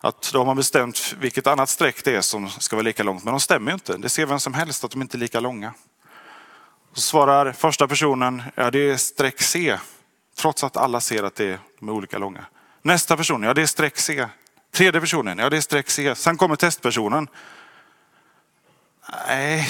Att 0.00 0.30
de 0.32 0.46
har 0.46 0.54
bestämt 0.54 1.14
vilket 1.18 1.46
annat 1.46 1.68
streck 1.68 2.04
det 2.04 2.16
är 2.16 2.20
som 2.20 2.48
ska 2.48 2.76
vara 2.76 2.84
lika 2.84 3.02
långt, 3.02 3.24
men 3.24 3.32
de 3.32 3.40
stämmer 3.40 3.70
ju 3.70 3.74
inte. 3.74 3.96
Det 3.96 4.08
ser 4.08 4.26
vem 4.26 4.40
som 4.40 4.54
helst 4.54 4.84
att 4.84 4.90
de 4.90 5.02
inte 5.02 5.16
är 5.16 5.18
lika 5.18 5.40
långa. 5.40 5.74
Så 6.92 7.00
svarar 7.00 7.52
första 7.52 7.88
personen, 7.88 8.42
ja 8.54 8.70
det 8.70 8.90
är 8.90 8.96
streck 8.96 9.42
C, 9.42 9.78
trots 10.36 10.64
att 10.64 10.76
alla 10.76 11.00
ser 11.00 11.22
att 11.22 11.34
det 11.34 11.46
är, 11.46 11.58
de 11.80 11.88
är 11.88 11.92
olika 11.92 12.18
långa. 12.18 12.44
Nästa 12.82 13.16
person, 13.16 13.42
ja 13.42 13.54
det 13.54 13.62
är 13.62 13.66
streck 13.66 13.98
C. 13.98 14.28
Tredje 14.72 15.00
personen, 15.00 15.38
ja 15.38 15.50
det 15.50 15.56
är 15.56 15.60
streck 15.60 15.90
C. 15.90 16.14
Sen 16.14 16.36
kommer 16.36 16.56
testpersonen. 16.56 17.28
Nej, 19.26 19.68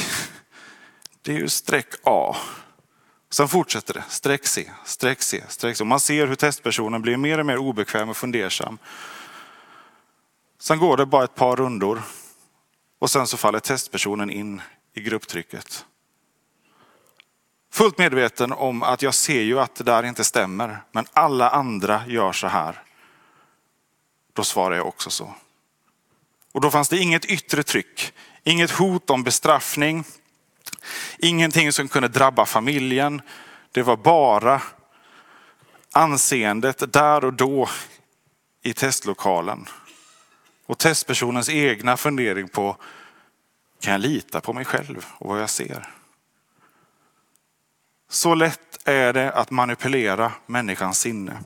det 1.23 1.33
är 1.33 1.37
ju 1.37 1.49
streck 1.49 1.88
A. 2.05 2.37
Sen 3.31 3.49
fortsätter 3.49 3.95
det, 3.95 4.05
streck 4.09 4.47
C, 4.47 4.71
streck 4.85 5.23
C, 5.23 5.45
streck 5.49 5.77
C. 5.77 5.85
Man 5.85 6.01
ser 6.01 6.27
hur 6.27 6.35
testpersonen 6.35 7.03
blir 7.03 7.17
mer 7.17 7.38
och 7.38 7.47
mer 7.47 7.57
obekväm 7.57 8.09
och 8.09 8.17
fundersam. 8.17 8.79
Sen 10.59 10.79
går 10.79 10.97
det 10.97 11.07
bara 11.07 11.25
ett 11.25 11.35
par 11.35 11.57
rundor 11.57 12.03
och 12.99 13.11
sen 13.11 13.27
så 13.27 13.37
faller 13.37 13.61
testpersonen 13.61 14.31
in 14.31 14.62
i 14.95 15.01
grupptrycket. 15.01 15.85
Fullt 17.73 17.99
medveten 17.99 18.53
om 18.53 18.83
att 18.83 19.03
jag 19.03 19.15
ser 19.15 19.43
ju 19.43 19.61
att 19.61 19.75
det 19.75 19.85
där 19.85 20.03
inte 20.03 20.25
stämmer, 20.25 20.83
men 20.93 21.07
alla 21.12 21.51
andra 21.51 22.03
gör 22.07 22.33
så 22.33 22.47
här. 22.47 22.83
Då 24.33 24.45
svarar 24.45 24.77
jag 24.77 24.87
också 24.87 25.11
så. 25.11 25.35
Och 26.53 26.61
då 26.61 26.71
fanns 26.71 26.88
det 26.88 26.99
inget 26.99 27.25
yttre 27.25 27.62
tryck, 27.62 28.12
inget 28.45 28.71
hot 28.71 29.11
om 29.11 29.23
bestraffning, 29.23 30.05
ingenting 31.18 31.73
som 31.73 31.88
kunde 31.88 32.09
drabba 32.09 32.47
familjen. 32.47 33.23
Det 33.73 33.83
var 33.83 33.97
bara 33.97 34.62
anseendet 35.92 36.92
där 36.92 37.25
och 37.25 37.33
då 37.33 37.68
i 38.62 38.75
testlokalen. 38.75 39.66
Och 40.66 40.79
testpersonens 40.79 41.49
egna 41.49 41.97
fundering 41.97 42.49
på, 42.49 42.77
kan 43.81 43.92
jag 43.92 44.01
lita 44.01 44.40
på 44.40 44.53
mig 44.53 44.64
själv 44.64 45.07
och 45.18 45.29
vad 45.29 45.42
jag 45.42 45.51
ser? 45.51 45.88
Så 48.09 48.35
lätt 48.35 48.79
är 48.85 49.12
det 49.12 49.33
att 49.33 49.51
manipulera 49.51 50.33
människans 50.47 51.01
sinne. 51.01 51.38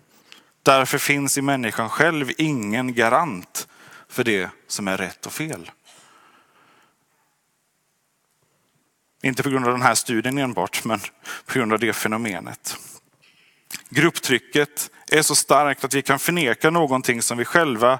Därför 0.67 0.99
finns 0.99 1.39
i 1.39 1.43
människan 1.43 1.89
själv 1.89 2.33
ingen 2.39 2.95
garant 2.95 3.69
för 4.09 4.25
det 4.25 4.51
som 4.67 4.89
är 4.89 4.97
rätt 4.97 5.27
och 5.27 5.33
fel. 5.33 5.71
Inte 9.23 9.43
på 9.43 9.49
grund 9.51 9.67
av 9.67 9.73
den 9.73 9.83
här 9.83 9.95
studien 9.95 10.39
enbart, 10.39 10.85
men 10.85 11.01
på 11.47 11.53
grund 11.59 11.73
av 11.73 11.79
det 11.79 11.93
fenomenet. 11.93 12.77
Grupptrycket 13.89 14.91
är 15.11 15.23
så 15.23 15.35
starkt 15.35 15.85
att 15.85 15.95
vi 15.95 16.03
kan 16.03 16.19
förneka 16.19 16.71
någonting 16.71 17.23
som 17.23 17.39
vi 17.39 17.45
själva 17.45 17.99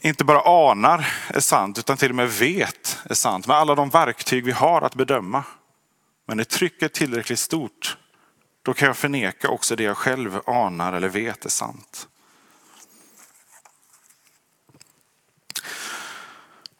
inte 0.00 0.24
bara 0.24 0.70
anar 0.70 1.08
är 1.28 1.40
sant, 1.40 1.78
utan 1.78 1.96
till 1.96 2.10
och 2.10 2.16
med 2.16 2.30
vet 2.30 2.98
är 3.04 3.14
sant. 3.14 3.46
Med 3.46 3.56
alla 3.56 3.74
de 3.74 3.90
verktyg 3.90 4.44
vi 4.44 4.52
har 4.52 4.82
att 4.82 4.94
bedöma. 4.94 5.44
Men 6.26 6.40
är 6.40 6.44
trycket 6.44 6.92
tillräckligt 6.92 7.38
stort, 7.38 7.96
då 8.62 8.74
kan 8.74 8.86
jag 8.86 8.96
förneka 8.96 9.48
också 9.48 9.76
det 9.76 9.82
jag 9.82 9.96
själv 9.96 10.40
anar 10.46 10.92
eller 10.92 11.08
vet 11.08 11.44
är 11.44 11.48
sant. 11.48 12.08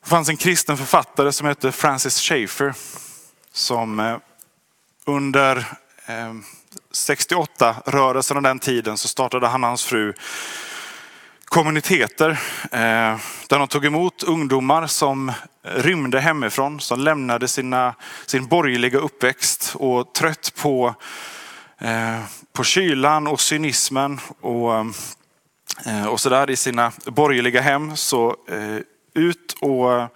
Det 0.03 0.09
fanns 0.09 0.29
en 0.29 0.37
kristen 0.37 0.77
författare 0.77 1.33
som 1.33 1.47
hette 1.47 1.73
Francis 1.73 2.21
Schaeffer 2.21 2.75
som 3.53 4.01
eh, 4.01 4.16
under 5.05 5.57
eh, 6.07 6.35
68-rörelsen 6.92 8.37
och 8.37 8.42
den 8.42 8.59
tiden 8.59 8.99
så 8.99 9.09
startade 9.09 9.47
han 9.47 9.64
och 9.64 9.68
hans 9.68 9.85
fru 9.85 10.14
kommuniteter 11.45 12.31
eh, 12.62 13.18
där 13.49 13.59
de 13.59 13.68
tog 13.68 13.85
emot 13.85 14.23
ungdomar 14.23 14.87
som 14.87 15.33
rymde 15.62 16.21
hemifrån, 16.21 16.81
som 16.81 17.01
lämnade 17.01 17.49
sina, 17.49 17.95
sin 18.27 18.47
borgerliga 18.47 18.99
uppväxt 18.99 19.75
och 19.79 20.14
trött 20.14 20.53
på, 20.57 20.95
Eh, 21.85 22.25
på 22.53 22.64
kylan 22.64 23.27
och 23.27 23.40
cynismen 23.40 24.21
och, 24.40 24.75
eh, 24.75 24.87
eh, 25.87 26.07
och 26.07 26.21
sådär 26.21 26.51
i 26.51 26.57
sina 26.57 26.92
borgerliga 27.07 27.61
hem. 27.61 27.97
Så 27.97 28.37
eh, 28.49 28.79
ut 29.14 29.57
och, 29.61 30.09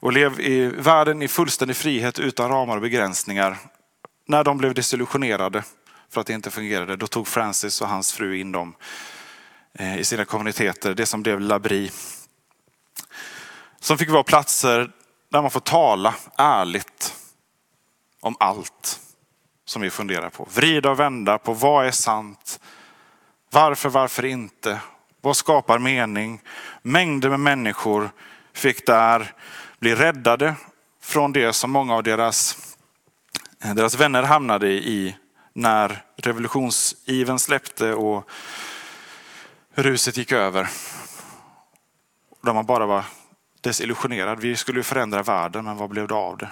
och 0.00 0.12
lev 0.12 0.40
i 0.40 0.66
världen 0.66 1.22
i 1.22 1.28
fullständig 1.28 1.76
frihet 1.76 2.18
utan 2.18 2.50
ramar 2.50 2.76
och 2.76 2.82
begränsningar. 2.82 3.56
När 4.26 4.44
de 4.44 4.58
blev 4.58 4.74
desillusionerade 4.74 5.62
för 6.10 6.20
att 6.20 6.26
det 6.26 6.32
inte 6.32 6.50
fungerade, 6.50 6.96
då 6.96 7.06
tog 7.06 7.28
Francis 7.28 7.80
och 7.80 7.88
hans 7.88 8.12
fru 8.12 8.36
in 8.36 8.52
dem 8.52 8.74
i 9.98 10.04
sina 10.04 10.24
kommuniteter, 10.24 10.94
det 10.94 11.06
som 11.06 11.22
blev 11.22 11.40
Labri. 11.40 11.90
Som 13.80 13.98
fick 13.98 14.10
vara 14.10 14.22
platser 14.22 14.90
där 15.32 15.42
man 15.42 15.50
får 15.50 15.60
tala 15.60 16.14
ärligt 16.36 17.14
om 18.20 18.36
allt 18.40 19.00
som 19.68 19.82
vi 19.82 19.90
funderar 19.90 20.30
på. 20.30 20.48
Vrida 20.54 20.90
och 20.90 21.00
vända 21.00 21.38
på 21.38 21.52
vad 21.52 21.86
är 21.86 21.90
sant? 21.90 22.60
Varför, 23.50 23.88
varför 23.88 24.24
inte? 24.24 24.80
Vad 25.20 25.36
skapar 25.36 25.78
mening? 25.78 26.40
Mängder 26.82 27.30
med 27.30 27.40
människor 27.40 28.10
fick 28.52 28.86
där 28.86 29.32
bli 29.78 29.94
räddade 29.94 30.54
från 31.02 31.32
det 31.32 31.52
som 31.52 31.70
många 31.70 31.94
av 31.94 32.02
deras, 32.02 32.58
deras 33.74 33.94
vänner 33.94 34.22
hamnade 34.22 34.68
i 34.68 35.16
när 35.52 36.02
revolutionsiven 36.16 37.38
släppte 37.38 37.94
och 37.94 38.30
ruset 39.74 40.16
gick 40.16 40.32
över. 40.32 40.68
Där 42.42 42.52
man 42.52 42.66
bara 42.66 42.86
var 42.86 43.04
desillusionerad. 43.60 44.40
Vi 44.40 44.56
skulle 44.56 44.82
förändra 44.82 45.22
världen, 45.22 45.64
men 45.64 45.76
vad 45.76 45.90
blev 45.90 46.08
det 46.08 46.14
av 46.14 46.36
det? 46.36 46.48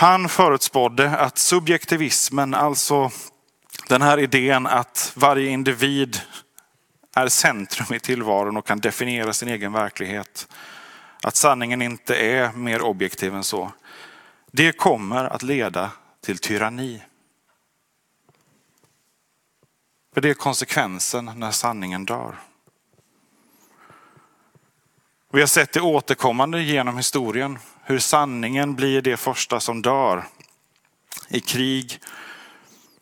Han 0.00 0.28
förutspådde 0.28 1.10
att 1.10 1.38
subjektivismen, 1.38 2.54
alltså 2.54 3.10
den 3.88 4.02
här 4.02 4.18
idén 4.18 4.66
att 4.66 5.12
varje 5.16 5.50
individ 5.50 6.20
är 7.14 7.28
centrum 7.28 7.96
i 7.96 8.00
tillvaron 8.00 8.56
och 8.56 8.66
kan 8.66 8.80
definiera 8.80 9.32
sin 9.32 9.48
egen 9.48 9.72
verklighet. 9.72 10.48
Att 11.22 11.36
sanningen 11.36 11.82
inte 11.82 12.16
är 12.16 12.52
mer 12.52 12.82
objektiv 12.82 13.34
än 13.34 13.44
så. 13.44 13.72
Det 14.52 14.72
kommer 14.72 15.24
att 15.24 15.42
leda 15.42 15.90
till 16.20 16.38
tyranni. 16.38 17.02
För 20.14 20.20
det 20.20 20.30
är 20.30 20.34
konsekvensen 20.34 21.32
när 21.36 21.50
sanningen 21.50 22.04
dör. 22.04 22.34
Vi 25.32 25.40
har 25.40 25.46
sett 25.46 25.72
det 25.72 25.80
återkommande 25.80 26.62
genom 26.62 26.96
historien, 26.96 27.58
hur 27.88 27.98
sanningen 27.98 28.74
blir 28.74 29.02
det 29.02 29.16
första 29.16 29.60
som 29.60 29.82
dör. 29.82 30.24
I 31.28 31.40
krig, 31.40 32.00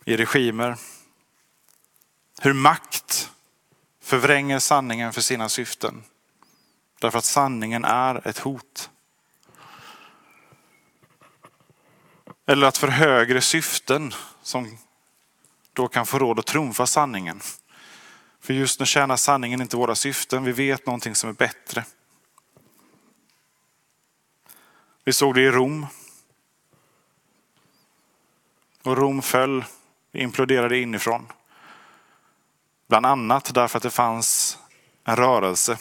i 0.04 0.16
regimer. 0.16 0.76
Hur 2.40 2.52
makt 2.52 3.30
förvränger 4.02 4.58
sanningen 4.58 5.12
för 5.12 5.20
sina 5.20 5.48
syften. 5.48 6.04
Därför 7.00 7.18
att 7.18 7.24
sanningen 7.24 7.84
är 7.84 8.28
ett 8.28 8.38
hot. 8.38 8.90
Eller 12.46 12.66
att 12.66 12.78
för 12.78 12.88
högre 12.88 13.40
syften 13.40 14.14
som 14.42 14.78
då 15.72 15.88
kan 15.88 16.06
få 16.06 16.18
råd 16.18 16.38
att 16.38 16.46
trumfa 16.46 16.86
sanningen. 16.86 17.40
För 18.40 18.54
just 18.54 18.80
nu 18.80 18.86
tjänar 18.86 19.16
sanningen 19.16 19.60
inte 19.60 19.76
våra 19.76 19.94
syften. 19.94 20.44
Vi 20.44 20.52
vet 20.52 20.86
någonting 20.86 21.14
som 21.14 21.30
är 21.30 21.34
bättre. 21.34 21.84
Vi 25.06 25.12
såg 25.12 25.34
det 25.34 25.40
i 25.40 25.50
Rom. 25.50 25.86
Och 28.82 28.96
Rom 28.96 29.22
föll, 29.22 29.64
imploderade 30.12 30.78
inifrån. 30.78 31.26
Bland 32.88 33.06
annat 33.06 33.54
därför 33.54 33.76
att 33.76 33.82
det 33.82 33.90
fanns 33.90 34.58
en 35.04 35.16
rörelse 35.16 35.78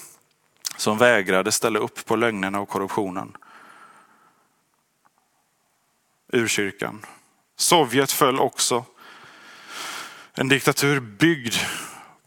som 0.77 0.97
vägrade 0.97 1.51
ställa 1.51 1.79
upp 1.79 2.05
på 2.05 2.15
lögnerna 2.15 2.59
och 2.59 2.69
korruptionen. 2.69 3.37
Urkyrkan. 6.27 7.05
Sovjet 7.55 8.11
föll 8.11 8.39
också 8.39 8.85
en 10.33 10.47
diktatur 10.47 10.99
byggd 10.99 11.55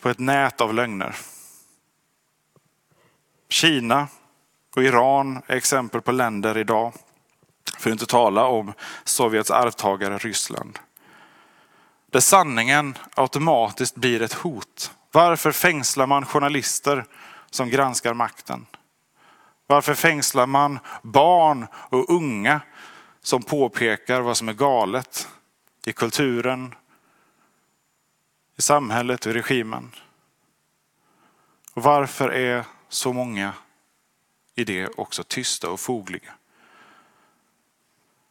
på 0.01 0.09
ett 0.09 0.19
nät 0.19 0.61
av 0.61 0.75
lögner. 0.75 1.17
Kina 3.49 4.09
och 4.77 4.83
Iran 4.83 5.43
är 5.47 5.57
exempel 5.57 6.01
på 6.01 6.13
länder 6.13 6.59
idag. 6.59 6.93
För 7.79 7.91
att 7.91 7.93
inte 7.93 8.07
tala 8.07 8.47
om 8.47 8.73
Sovjets 9.05 9.51
arvtagare 9.51 10.19
Ryssland. 10.19 10.79
Där 12.11 12.21
sanningen 12.21 12.99
automatiskt 13.15 13.95
blir 13.95 14.23
ett 14.23 14.33
hot. 14.33 14.93
Varför 15.13 15.53
fängslar 15.53 16.07
man 16.07 16.27
journalister 16.27 17.05
som 17.51 17.71
granskar 17.71 18.15
makten? 18.15 18.67
Varför 19.67 19.95
fängslar 19.95 20.47
man 20.47 20.79
barn 21.03 21.67
och 21.73 22.11
unga 22.11 22.61
som 23.23 23.43
påpekar 23.43 24.21
vad 24.21 24.37
som 24.37 24.49
är 24.49 24.53
galet 24.53 25.29
i 25.87 25.93
kulturen, 25.93 26.75
i 28.57 28.63
samhället 28.63 29.27
och 29.27 29.31
i 29.31 29.35
regimen. 29.35 29.91
Och 31.75 31.83
varför 31.83 32.29
är 32.29 32.65
så 32.89 33.13
många 33.13 33.53
i 34.59 34.65
det 34.65 34.89
också 34.97 35.25
tysta 35.25 35.71
och 35.71 35.81
fogliga? 35.81 36.33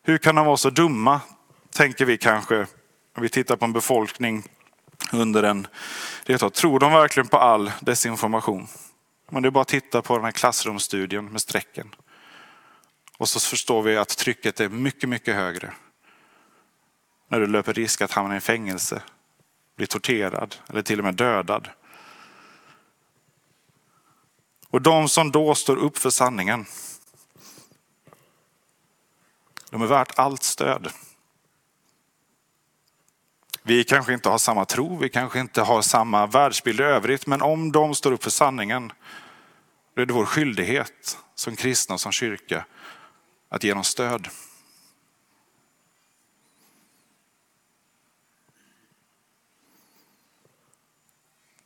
Hur 0.03 0.17
kan 0.17 0.35
de 0.35 0.45
vara 0.45 0.57
så 0.57 0.69
dumma, 0.69 1.21
tänker 1.71 2.05
vi 2.05 2.17
kanske, 2.17 2.67
om 3.15 3.23
vi 3.23 3.29
tittar 3.29 3.55
på 3.55 3.65
en 3.65 3.73
befolkning 3.73 4.43
under 5.13 5.43
en 5.43 5.67
deltag. 6.25 6.53
Tror 6.53 6.79
de 6.79 6.91
verkligen 6.91 7.27
på 7.27 7.37
all 7.37 7.71
desinformation? 7.79 8.67
Men 9.29 9.43
det 9.43 9.49
är 9.49 9.51
bara 9.51 9.61
att 9.61 9.67
titta 9.67 10.01
på 10.01 10.15
den 10.15 10.25
här 10.25 10.31
klassrumsstudien 10.31 11.25
med 11.25 11.41
strecken. 11.41 11.95
Och 13.17 13.29
så 13.29 13.39
förstår 13.39 13.81
vi 13.81 13.97
att 13.97 14.17
trycket 14.17 14.59
är 14.59 14.69
mycket, 14.69 15.09
mycket 15.09 15.35
högre. 15.35 15.73
När 17.27 17.39
du 17.39 17.47
löper 17.47 17.73
risk 17.73 18.01
att 18.01 18.11
hamna 18.11 18.37
i 18.37 18.39
fängelse 18.39 19.01
bli 19.75 19.87
torterad 19.87 20.55
eller 20.69 20.81
till 20.81 20.99
och 20.99 21.05
med 21.05 21.15
dödad. 21.15 21.69
Och 24.69 24.81
de 24.81 25.09
som 25.09 25.31
då 25.31 25.55
står 25.55 25.77
upp 25.77 25.97
för 25.97 26.09
sanningen, 26.09 26.65
de 29.69 29.81
är 29.81 29.87
värt 29.87 30.19
allt 30.19 30.43
stöd. 30.43 30.91
Vi 33.63 33.83
kanske 33.83 34.13
inte 34.13 34.29
har 34.29 34.37
samma 34.37 34.65
tro, 34.65 34.97
vi 34.97 35.09
kanske 35.09 35.39
inte 35.39 35.61
har 35.61 35.81
samma 35.81 36.27
världsbild 36.27 36.79
i 36.79 36.83
övrigt, 36.83 37.27
men 37.27 37.41
om 37.41 37.71
de 37.71 37.95
står 37.95 38.11
upp 38.11 38.23
för 38.23 38.29
sanningen, 38.29 38.91
då 39.93 40.01
är 40.01 40.05
det 40.05 40.13
vår 40.13 40.25
skyldighet 40.25 41.17
som 41.35 41.55
kristna 41.55 41.93
och 41.93 42.01
som 42.01 42.11
kyrka 42.11 42.65
att 43.49 43.63
ge 43.63 43.73
dem 43.73 43.83
stöd. 43.83 44.27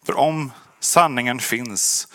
För 0.05 0.17
om 0.17 0.51
sanningen 0.79 1.39
finns, 1.39 2.07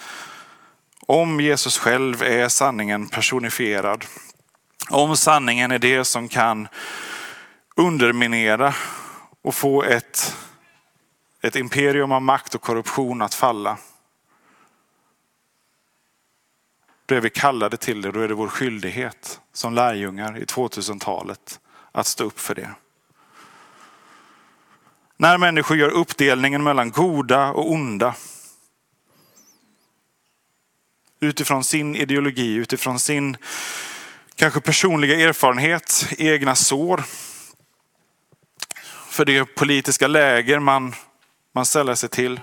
om 1.06 1.40
Jesus 1.40 1.78
själv 1.78 2.22
är 2.22 2.48
sanningen 2.48 3.08
personifierad, 3.08 4.04
om 4.90 5.16
sanningen 5.16 5.70
är 5.70 5.78
det 5.78 6.04
som 6.04 6.28
kan 6.28 6.68
underminera 7.76 8.74
och 9.42 9.54
få 9.54 9.82
ett, 9.82 10.36
ett 11.42 11.56
imperium 11.56 12.12
av 12.12 12.22
makt 12.22 12.54
och 12.54 12.60
korruption 12.60 13.22
att 13.22 13.34
falla. 13.34 13.78
Då 17.06 17.14
är 17.14 17.20
vi 17.20 17.30
kallade 17.30 17.76
till 17.76 18.02
det, 18.02 18.12
då 18.12 18.20
är 18.20 18.28
det 18.28 18.34
vår 18.34 18.48
skyldighet 18.48 19.40
som 19.52 19.74
lärjungar 19.74 20.38
i 20.38 20.44
2000-talet 20.44 21.60
att 21.92 22.06
stå 22.06 22.24
upp 22.24 22.40
för 22.40 22.54
det. 22.54 22.70
När 25.16 25.38
människor 25.38 25.76
gör 25.76 25.90
uppdelningen 25.90 26.62
mellan 26.62 26.90
goda 26.90 27.48
och 27.48 27.70
onda. 27.70 28.14
Utifrån 31.20 31.64
sin 31.64 31.96
ideologi, 31.96 32.54
utifrån 32.54 32.98
sin 32.98 33.36
kanske 34.34 34.60
personliga 34.60 35.28
erfarenhet, 35.28 36.06
egna 36.18 36.54
sår. 36.54 37.04
För 39.08 39.24
det 39.24 39.44
politiska 39.44 40.06
läger 40.06 40.58
man, 40.58 40.94
man 41.54 41.66
säljer 41.66 41.94
sig 41.94 42.08
till. 42.08 42.40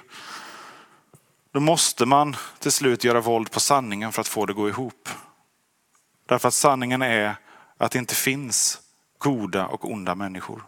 Då 1.52 1.60
måste 1.60 2.06
man 2.06 2.36
till 2.60 2.72
slut 2.72 3.04
göra 3.04 3.22
våld 3.22 3.52
på 3.52 3.60
sanningen 3.60 4.12
för 4.12 4.22
att 4.22 4.28
få 4.28 4.46
det 4.46 4.52
att 4.52 4.58
gå 4.58 4.70
ihop. 4.70 5.10
Därför 6.26 6.48
att 6.48 6.54
sanningen 6.54 7.02
är 7.02 7.36
att 7.78 7.92
det 7.92 8.00
inte 8.00 8.16
finns 8.16 8.80
goda 9.18 9.68
och 9.68 9.92
onda 9.92 10.16
människor. 10.16 10.64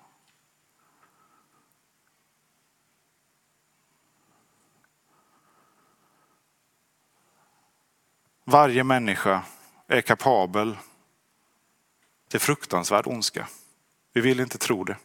Varje 8.55 8.83
människa 8.83 9.41
är 9.87 10.01
kapabel 10.01 10.77
till 12.29 12.39
fruktansvärd 12.39 13.07
ondska. 13.07 13.47
Vi 14.13 14.21
vill 14.21 14.39
inte 14.39 14.57
tro 14.57 14.83
det. 14.83 14.97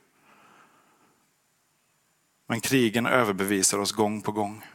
Men 2.47 2.61
krigen 2.61 3.07
överbevisar 3.07 3.79
oss 3.79 3.93
gång 3.93 4.23
på 4.23 4.33
gång. 4.33 4.67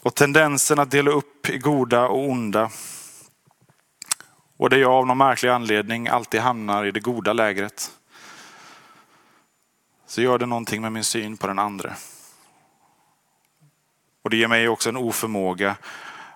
Och 0.00 0.14
tendensen 0.14 0.78
att 0.78 0.90
dela 0.90 1.10
upp 1.10 1.48
i 1.48 1.58
goda 1.58 2.08
och 2.08 2.28
onda. 2.28 2.70
Och 4.56 4.70
där 4.70 4.78
jag 4.78 4.92
av 4.92 5.06
någon 5.06 5.18
märklig 5.18 5.48
anledning 5.48 6.08
alltid 6.08 6.40
hamnar 6.40 6.84
i 6.84 6.90
det 6.90 7.00
goda 7.00 7.32
lägret. 7.32 7.98
Så 10.06 10.22
gör 10.22 10.38
det 10.38 10.46
någonting 10.46 10.82
med 10.82 10.92
min 10.92 11.04
syn 11.04 11.36
på 11.36 11.46
den 11.46 11.58
andra. 11.58 11.96
Och 14.22 14.30
det 14.30 14.36
ger 14.36 14.48
mig 14.48 14.68
också 14.68 14.88
en 14.88 14.96
oförmåga 14.96 15.76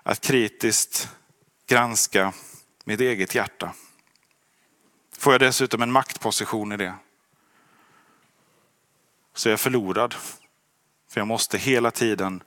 att 0.03 0.21
kritiskt 0.21 1.09
granska 1.67 2.33
mitt 2.83 2.99
eget 2.99 3.35
hjärta. 3.35 3.73
Får 5.17 5.33
jag 5.33 5.39
dessutom 5.39 5.81
en 5.81 5.91
maktposition 5.91 6.71
i 6.71 6.77
det 6.77 6.93
så 9.33 9.49
är 9.49 9.51
jag 9.51 9.59
förlorad. 9.59 10.15
För 11.09 11.21
jag 11.21 11.27
måste 11.27 11.57
hela 11.57 11.91
tiden 11.91 12.43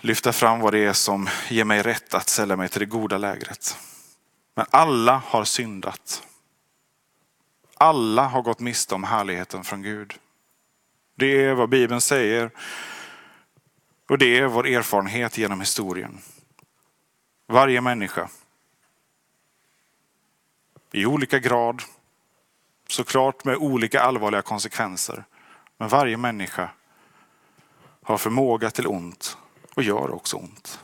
lyfta 0.00 0.32
fram 0.32 0.60
vad 0.60 0.72
det 0.72 0.84
är 0.84 0.92
som 0.92 1.28
ger 1.48 1.64
mig 1.64 1.82
rätt 1.82 2.14
att 2.14 2.28
sälja 2.28 2.56
mig 2.56 2.68
till 2.68 2.80
det 2.80 2.86
goda 2.86 3.18
lägret. 3.18 3.76
Men 4.54 4.66
alla 4.70 5.22
har 5.26 5.44
syndat. 5.44 6.22
Alla 7.74 8.22
har 8.22 8.42
gått 8.42 8.60
miste 8.60 8.94
om 8.94 9.04
härligheten 9.04 9.64
från 9.64 9.82
Gud. 9.82 10.14
Det 11.14 11.44
är 11.44 11.54
vad 11.54 11.68
Bibeln 11.68 12.00
säger 12.00 12.50
och 14.08 14.18
det 14.18 14.38
är 14.38 14.46
vår 14.46 14.66
erfarenhet 14.66 15.38
genom 15.38 15.60
historien. 15.60 16.18
Varje 17.46 17.80
människa. 17.80 18.28
I 20.92 21.06
olika 21.06 21.38
grad, 21.38 21.82
såklart 22.88 23.44
med 23.44 23.56
olika 23.56 24.00
allvarliga 24.00 24.42
konsekvenser. 24.42 25.24
Men 25.76 25.88
varje 25.88 26.16
människa 26.16 26.70
har 28.02 28.18
förmåga 28.18 28.70
till 28.70 28.86
ont 28.86 29.36
och 29.74 29.82
gör 29.82 30.14
också 30.14 30.36
ont. 30.36 30.80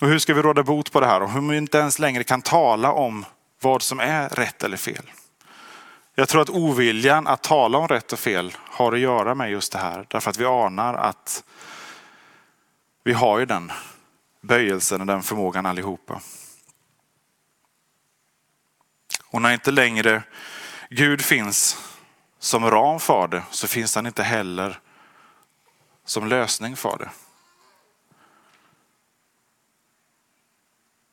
Och 0.00 0.08
hur 0.08 0.18
ska 0.18 0.34
vi 0.34 0.42
råda 0.42 0.62
bot 0.62 0.92
på 0.92 1.00
det 1.00 1.06
här? 1.06 1.22
Och 1.22 1.30
hur 1.30 1.50
vi 1.50 1.56
inte 1.56 1.78
ens 1.78 1.98
längre 1.98 2.24
kan 2.24 2.42
tala 2.42 2.92
om 2.92 3.24
vad 3.60 3.82
som 3.82 4.00
är 4.00 4.28
rätt 4.28 4.64
eller 4.64 4.76
fel. 4.76 5.10
Jag 6.14 6.28
tror 6.28 6.42
att 6.42 6.50
oviljan 6.50 7.26
att 7.26 7.42
tala 7.42 7.78
om 7.78 7.88
rätt 7.88 8.12
och 8.12 8.18
fel 8.18 8.56
har 8.58 8.92
att 8.92 8.98
göra 8.98 9.34
med 9.34 9.50
just 9.50 9.72
det 9.72 9.78
här. 9.78 10.06
Därför 10.10 10.30
att 10.30 10.36
vi 10.36 10.44
anar 10.44 10.94
att 10.94 11.44
vi 13.04 13.12
har 13.12 13.38
ju 13.38 13.46
den 13.46 13.72
böjelsen 14.40 15.00
och 15.00 15.06
den 15.06 15.22
förmågan 15.22 15.66
allihopa. 15.66 16.20
Och 19.24 19.42
när 19.42 19.52
inte 19.52 19.70
längre 19.70 20.22
Gud 20.90 21.22
finns 21.22 21.78
som 22.38 22.70
ram 22.70 23.00
för 23.00 23.28
det 23.28 23.42
så 23.50 23.68
finns 23.68 23.94
han 23.94 24.06
inte 24.06 24.22
heller 24.22 24.80
som 26.04 26.28
lösning 26.28 26.76
för 26.76 26.98
det. 26.98 27.10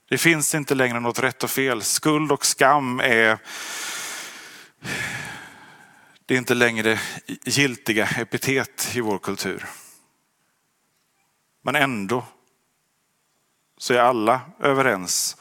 Det 0.10 0.18
finns 0.18 0.56
inte 0.56 0.76
längre 0.76 1.00
något 1.00 1.20
rätt 1.20 1.44
och 1.44 1.50
fel. 1.50 1.82
Skuld 1.82 2.32
och 2.32 2.46
skam 2.46 3.00
är 3.00 3.40
det 6.26 6.34
är 6.34 6.38
inte 6.38 6.54
längre 6.54 7.00
giltiga 7.46 8.06
epitet 8.06 8.92
i 8.96 9.02
vår 9.02 9.18
kultur. 9.18 9.66
Men 11.62 11.76
ändå 11.76 12.26
så 13.78 13.94
är 13.94 14.00
alla 14.00 14.42
överens 14.60 15.38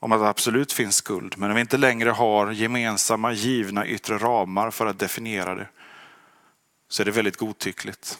om 0.00 0.12
att 0.12 0.20
det 0.20 0.28
absolut 0.28 0.72
finns 0.72 0.96
skuld. 0.96 1.34
Men 1.38 1.50
om 1.50 1.54
vi 1.54 1.60
inte 1.60 1.76
längre 1.76 2.10
har 2.10 2.52
gemensamma 2.52 3.32
givna 3.32 3.86
yttre 3.86 4.18
ramar 4.18 4.70
för 4.70 4.86
att 4.86 4.98
definiera 4.98 5.54
det 5.54 5.68
så 6.88 7.02
är 7.02 7.04
det 7.04 7.10
väldigt 7.10 7.36
godtyckligt. 7.36 8.18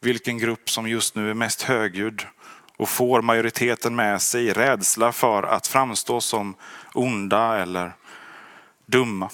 Vilken 0.00 0.38
grupp 0.38 0.70
som 0.70 0.88
just 0.88 1.14
nu 1.14 1.30
är 1.30 1.34
mest 1.34 1.62
högljudd 1.62 2.26
och 2.76 2.88
får 2.88 3.22
majoriteten 3.22 3.96
med 3.96 4.22
sig 4.22 4.44
i 4.44 4.52
rädsla 4.52 5.12
för 5.12 5.42
att 5.42 5.66
framstå 5.66 6.20
som 6.20 6.54
onda 6.94 7.58
eller 7.58 7.92
dumma. 8.92 9.30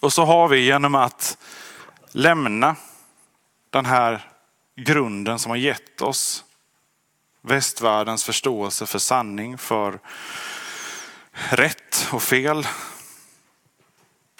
Och 0.00 0.12
så 0.12 0.24
har 0.24 0.48
vi 0.48 0.60
genom 0.60 0.94
att 0.94 1.38
lämna 2.12 2.76
den 3.70 3.86
här 3.86 4.28
grunden 4.76 5.38
som 5.38 5.50
har 5.50 5.56
gett 5.56 6.02
oss 6.02 6.44
västvärldens 7.40 8.24
förståelse 8.24 8.86
för 8.86 8.98
sanning, 8.98 9.58
för 9.58 9.98
rätt 11.32 12.08
och 12.12 12.22
fel. 12.22 12.66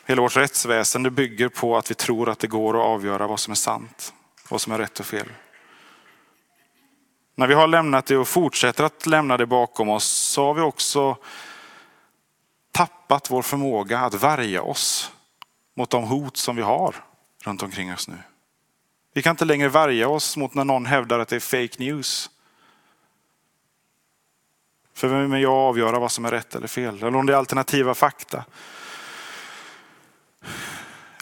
Hela 0.05 0.23
vårt 0.23 0.37
rättsväsende 0.37 1.11
bygger 1.11 1.49
på 1.49 1.77
att 1.77 1.91
vi 1.91 1.95
tror 1.95 2.29
att 2.29 2.39
det 2.39 2.47
går 2.47 2.75
att 2.75 2.87
avgöra 2.87 3.27
vad 3.27 3.41
som 3.41 3.51
är 3.51 3.55
sant, 3.57 4.15
vad 4.49 4.61
som 4.61 4.73
är 4.73 4.79
rätt 4.79 5.01
och 5.01 5.07
fel. 5.07 5.29
När 7.35 7.47
vi 7.47 7.55
har 7.55 7.67
lämnat 7.67 8.07
det 8.07 8.17
och 8.17 8.29
fortsätter 8.29 8.85
att 8.85 9.07
lämna 9.07 9.37
det 9.37 9.47
bakom 9.47 9.89
oss 9.89 10.05
så 10.05 10.45
har 10.45 10.55
vi 10.55 10.61
också 10.61 11.17
tappat 12.73 13.31
vår 13.31 13.43
förmåga 13.43 13.99
att 13.99 14.15
värja 14.15 14.63
oss 14.63 15.13
mot 15.75 15.91
de 15.91 16.05
hot 16.05 16.37
som 16.37 16.57
vi 16.57 16.63
har 16.63 16.95
runt 17.45 17.63
omkring 17.63 17.93
oss 17.93 18.09
nu. 18.09 18.19
Vi 19.15 19.23
kan 19.23 19.31
inte 19.31 19.45
längre 19.45 19.69
värja 19.69 20.09
oss 20.09 20.37
mot 20.37 20.55
när 20.55 20.65
någon 20.65 20.87
hävdar 20.87 21.19
att 21.19 21.29
det 21.29 21.37
är 21.37 21.41
fake 21.41 21.85
news. 21.85 22.31
För 24.95 25.09
vem 25.09 25.33
är 25.33 25.39
jag 25.39 25.53
att 25.53 25.69
avgöra 25.69 25.99
vad 25.99 26.13
som 26.13 26.25
är 26.25 26.31
rätt 26.31 26.55
eller 26.55 26.69
fel? 26.69 26.97
Eller 26.97 27.17
om 27.17 27.27
det 27.27 27.33
är 27.33 27.37
alternativa 27.37 27.95
fakta. 27.95 28.45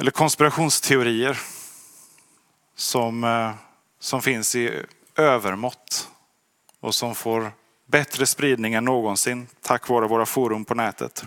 Eller 0.00 0.10
konspirationsteorier 0.10 1.38
som, 2.74 3.24
eh, 3.24 3.52
som 3.98 4.22
finns 4.22 4.56
i 4.56 4.82
övermått 5.16 6.08
och 6.80 6.94
som 6.94 7.14
får 7.14 7.52
bättre 7.86 8.26
spridning 8.26 8.74
än 8.74 8.84
någonsin 8.84 9.46
tack 9.60 9.88
vare 9.88 10.06
våra 10.06 10.26
forum 10.26 10.64
på 10.64 10.74
nätet 10.74 11.24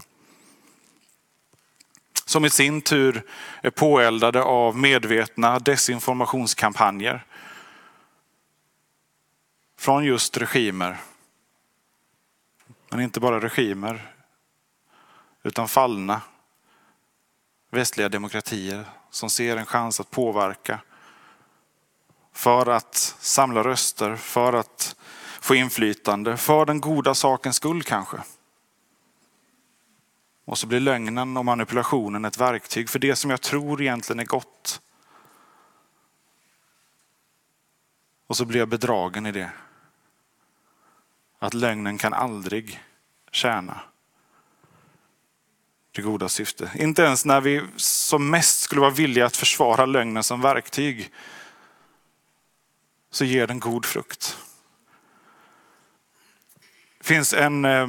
som 2.34 2.46
i 2.46 2.50
sin 2.50 2.82
tur 2.82 3.24
är 3.62 3.70
påeldade 3.70 4.44
av 4.44 4.78
medvetna 4.78 5.60
desinformationskampanjer 5.60 7.26
från 9.80 10.06
just 10.06 10.38
regimer. 10.38 10.98
Men 12.90 13.00
inte 13.00 13.20
bara 13.20 13.40
regimer, 13.40 14.14
utan 15.44 15.68
fallna 15.68 16.22
västliga 17.72 18.10
demokratier 18.10 18.86
som 19.10 19.30
ser 19.30 19.58
en 19.58 19.66
chans 19.66 20.00
att 20.00 20.12
påverka 20.12 20.80
för 22.34 22.70
att 22.70 22.96
samla 23.20 23.64
röster, 23.64 24.16
för 24.16 24.54
att 24.54 24.96
få 25.42 25.56
inflytande, 25.56 26.38
för 26.38 26.66
den 26.66 26.82
goda 26.82 27.16
sakens 27.16 27.56
skull 27.56 27.84
kanske. 27.84 28.18
Och 30.46 30.58
så 30.58 30.68
blir 30.68 30.80
lögnen 30.80 31.38
och 31.38 31.46
manipulationen 31.46 32.26
ett 32.26 32.38
verktyg 32.38 32.90
för 32.90 33.00
det 33.00 33.16
som 33.16 33.32
jag 33.32 33.42
tror 33.42 33.82
egentligen 33.82 34.20
är 34.20 34.26
gott. 34.26 34.82
Och 38.28 38.38
så 38.38 38.46
blir 38.46 38.60
jag 38.60 38.70
bedragen 38.70 39.26
i 39.26 39.32
det. 39.32 39.52
Att 41.40 41.54
lögnen 41.54 41.98
kan 41.98 42.14
aldrig 42.14 42.84
tjäna 43.32 43.82
det 45.92 46.02
goda 46.02 46.30
syftet. 46.30 46.76
Inte 46.76 47.02
ens 47.02 47.26
när 47.26 47.42
vi 47.42 47.62
som 47.76 48.30
mest 48.30 48.60
skulle 48.60 48.82
vara 48.82 48.92
villiga 48.92 49.26
att 49.26 49.38
försvara 49.38 49.86
lögnen 49.86 50.24
som 50.24 50.42
verktyg 50.42 51.12
så 53.10 53.26
ger 53.26 53.48
den 53.48 53.60
god 53.60 53.86
frukt. 53.86 54.38
Det 56.98 57.04
finns 57.04 57.34
en 57.34 57.66
eh, 57.66 57.88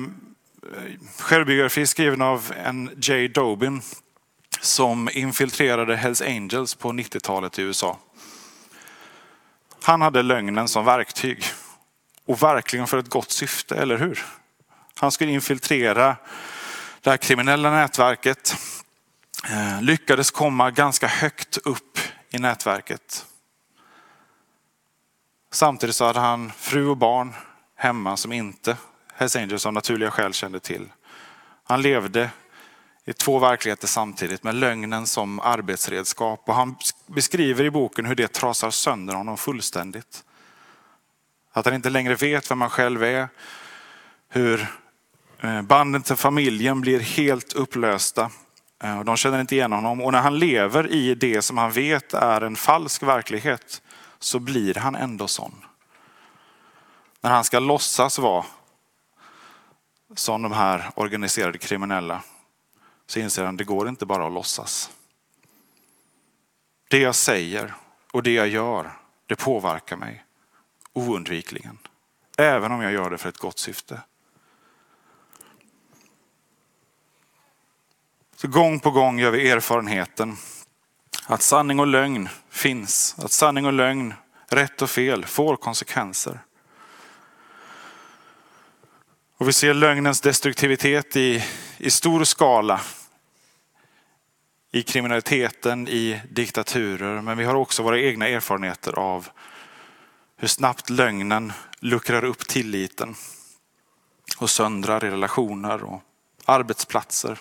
självbiografi 1.19 1.87
skriven 1.87 2.23
av 2.23 2.53
en 2.65 2.91
Jay 3.03 3.29
Dobin 3.29 3.83
som 4.61 5.09
infiltrerade 5.13 5.97
Hells 5.97 6.23
Angels 6.23 6.75
på 6.75 6.93
90-talet 6.93 7.59
i 7.59 7.63
USA. 7.63 7.99
Han 9.83 10.03
hade 10.03 10.23
lögnen 10.23 10.69
som 10.69 10.85
verktyg 10.85 11.45
och 12.27 12.43
verkligen 12.43 12.87
för 12.87 12.99
ett 12.99 13.09
gott 13.09 13.31
syfte, 13.31 13.77
eller 13.77 13.99
hur? 13.99 14.25
Han 14.95 15.13
skulle 15.13 15.33
infiltrera 15.33 16.17
det 17.01 17.11
här 17.11 17.17
kriminella 17.17 17.71
nätverket, 17.71 18.57
eh, 19.51 19.83
lyckades 19.83 20.31
komma 20.31 20.71
ganska 20.71 21.07
högt 21.07 21.57
upp 21.57 21.99
i 22.31 22.39
nätverket. 22.39 23.27
Samtidigt 25.53 25.97
så 25.97 26.05
hade 26.05 26.21
han 26.21 26.53
fru 26.53 26.87
och 26.87 26.97
barn 26.97 27.35
hemma 27.77 28.17
som 28.17 28.33
inte 28.33 28.77
Hells 29.17 29.37
Angels 29.37 29.67
av 29.67 29.73
naturliga 29.73 30.11
skäl 30.11 30.33
kände 30.33 30.61
till. 30.61 30.93
Han 31.65 31.83
levde 31.83 32.31
i 33.05 33.13
två 33.13 33.39
verkligheter 33.39 33.87
samtidigt 33.87 34.43
med 34.43 34.55
lögnen 34.55 35.07
som 35.07 35.41
arbetsredskap. 35.41 36.43
Och 36.47 36.55
han 36.55 36.77
beskriver 37.07 37.65
i 37.65 37.71
boken 37.71 38.07
hur 38.07 38.15
det 38.15 38.33
trasar 38.33 38.71
sönder 38.71 39.15
honom 39.15 39.37
fullständigt. 39.37 40.25
Att 41.53 41.65
han 41.65 41.75
inte 41.75 41.91
längre 41.91 42.15
vet 42.15 42.51
vem 42.51 42.61
han 42.61 42.71
själv 42.71 43.03
är. 43.03 43.29
Hur 44.29 44.67
eh, 45.41 45.63
banden 45.63 46.03
till 46.03 46.17
familjen 46.17 46.81
blir 46.81 47.01
helt 47.01 47.53
upplösta. 47.53 48.31
Eh, 48.83 49.01
de 49.01 49.17
känner 49.17 49.41
inte 49.41 49.55
igen 49.55 49.73
honom. 49.73 50.01
Och 50.01 50.13
när 50.13 50.21
han 50.21 50.39
lever 50.39 50.93
i 50.93 51.15
det 51.15 51.43
som 51.43 51.59
han 51.59 51.71
vet 51.71 52.15
är 52.15 52.41
en 52.41 52.57
falsk 52.57 53.03
verklighet 53.03 53.83
så 54.19 54.39
blir 54.39 54.75
han 54.75 54.95
ändå 54.95 55.29
sån. 55.29 55.65
När 57.21 57.31
han 57.31 57.45
ska 57.45 57.59
låtsas 57.59 58.19
vara 58.19 58.45
som 60.15 60.43
de 60.43 60.53
här 60.53 60.91
organiserade 60.95 61.59
kriminella 61.59 62.23
så 63.07 63.19
inser 63.19 63.45
han 63.45 63.55
att 63.55 63.59
det 63.59 63.65
går 63.65 63.89
inte 63.89 64.07
bara 64.07 64.27
att 64.27 64.33
låtsas. 64.33 64.91
Det 66.89 66.99
jag 66.99 67.15
säger 67.15 67.75
och 68.13 68.23
det 68.23 68.33
jag 68.33 68.49
gör, 68.49 68.91
det 69.27 69.37
påverkar 69.37 69.97
mig 69.97 70.25
oundvikligen. 70.93 71.79
Även 72.39 72.73
om 72.73 72.83
jag 72.83 72.93
gör 72.93 73.11
det 73.11 73.19
för 73.19 73.29
ett 73.29 73.39
gott 73.39 73.59
syfte. 73.59 74.01
Så 78.37 78.49
gång 78.49 78.81
på 78.81 78.91
gång 78.91 79.19
gör 79.19 79.31
vi 79.31 79.51
erfarenheten 79.51 80.37
att 81.27 81.43
sanning 81.43 81.81
och 81.81 81.87
lögn 81.87 82.29
finns. 82.49 83.17
Att 83.19 83.33
sanning 83.33 83.67
och 83.67 83.73
lögn, 83.73 84.15
rätt 84.49 84.83
och 84.83 84.91
fel, 84.91 85.25
får 85.25 85.57
konsekvenser. 85.57 86.41
Och 89.37 89.49
vi 89.49 89.53
ser 89.53 89.75
lögnens 89.75 90.21
destruktivitet 90.21 91.17
i, 91.17 91.45
i 91.79 91.91
stor 91.91 92.25
skala. 92.25 92.81
I 94.73 94.83
kriminaliteten, 94.83 95.89
i 95.89 96.21
diktaturer. 96.31 97.21
Men 97.21 97.39
vi 97.39 97.45
har 97.45 97.55
också 97.55 97.83
våra 97.83 98.01
egna 98.01 98.29
erfarenheter 98.29 98.93
av 98.99 99.29
hur 100.37 100.49
snabbt 100.49 100.91
lögnen 100.91 101.53
luckrar 101.81 102.25
upp 102.25 102.49
tilliten 102.49 103.15
och 104.39 104.51
söndrar 104.51 105.05
i 105.05 105.11
relationer 105.11 105.85
och 105.85 106.03
arbetsplatser. 106.45 107.39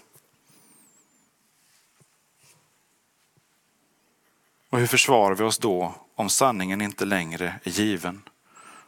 Och 4.69 4.79
hur 4.79 4.87
försvarar 4.87 5.35
vi 5.35 5.43
oss 5.43 5.57
då 5.57 5.95
om 6.15 6.29
sanningen 6.29 6.81
inte 6.81 7.05
längre 7.05 7.59
är 7.63 7.71
given? 7.71 8.21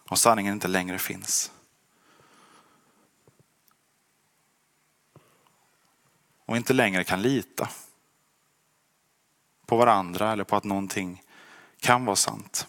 Om 0.05 0.17
sanningen 0.17 0.53
inte 0.53 0.67
längre 0.67 0.99
finns? 0.99 1.51
Och 6.45 6.57
inte 6.57 6.73
längre 6.73 7.03
kan 7.03 7.21
lita 7.21 7.69
på 9.65 9.77
varandra 9.77 10.31
eller 10.31 10.43
på 10.43 10.55
att 10.55 10.63
någonting 10.63 11.21
kan 11.79 12.05
vara 12.05 12.15
sant. 12.15 12.67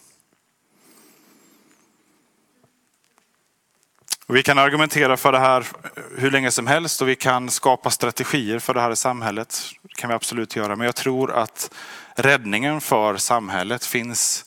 Och 4.27 4.35
vi 4.35 4.43
kan 4.43 4.57
argumentera 4.57 5.17
för 5.17 5.31
det 5.31 5.39
här 5.39 5.67
hur 6.17 6.31
länge 6.31 6.51
som 6.51 6.67
helst 6.67 7.01
och 7.01 7.07
vi 7.07 7.15
kan 7.15 7.49
skapa 7.49 7.89
strategier 7.89 8.59
för 8.59 8.73
det 8.73 8.81
här 8.81 8.91
i 8.91 8.95
samhället. 8.95 9.61
Det 9.81 9.93
kan 9.93 10.09
vi 10.09 10.15
absolut 10.15 10.55
göra. 10.55 10.75
Men 10.75 10.85
jag 10.85 10.95
tror 10.95 11.31
att 11.31 11.73
räddningen 12.15 12.81
för 12.81 13.17
samhället 13.17 13.85
finns 13.85 14.45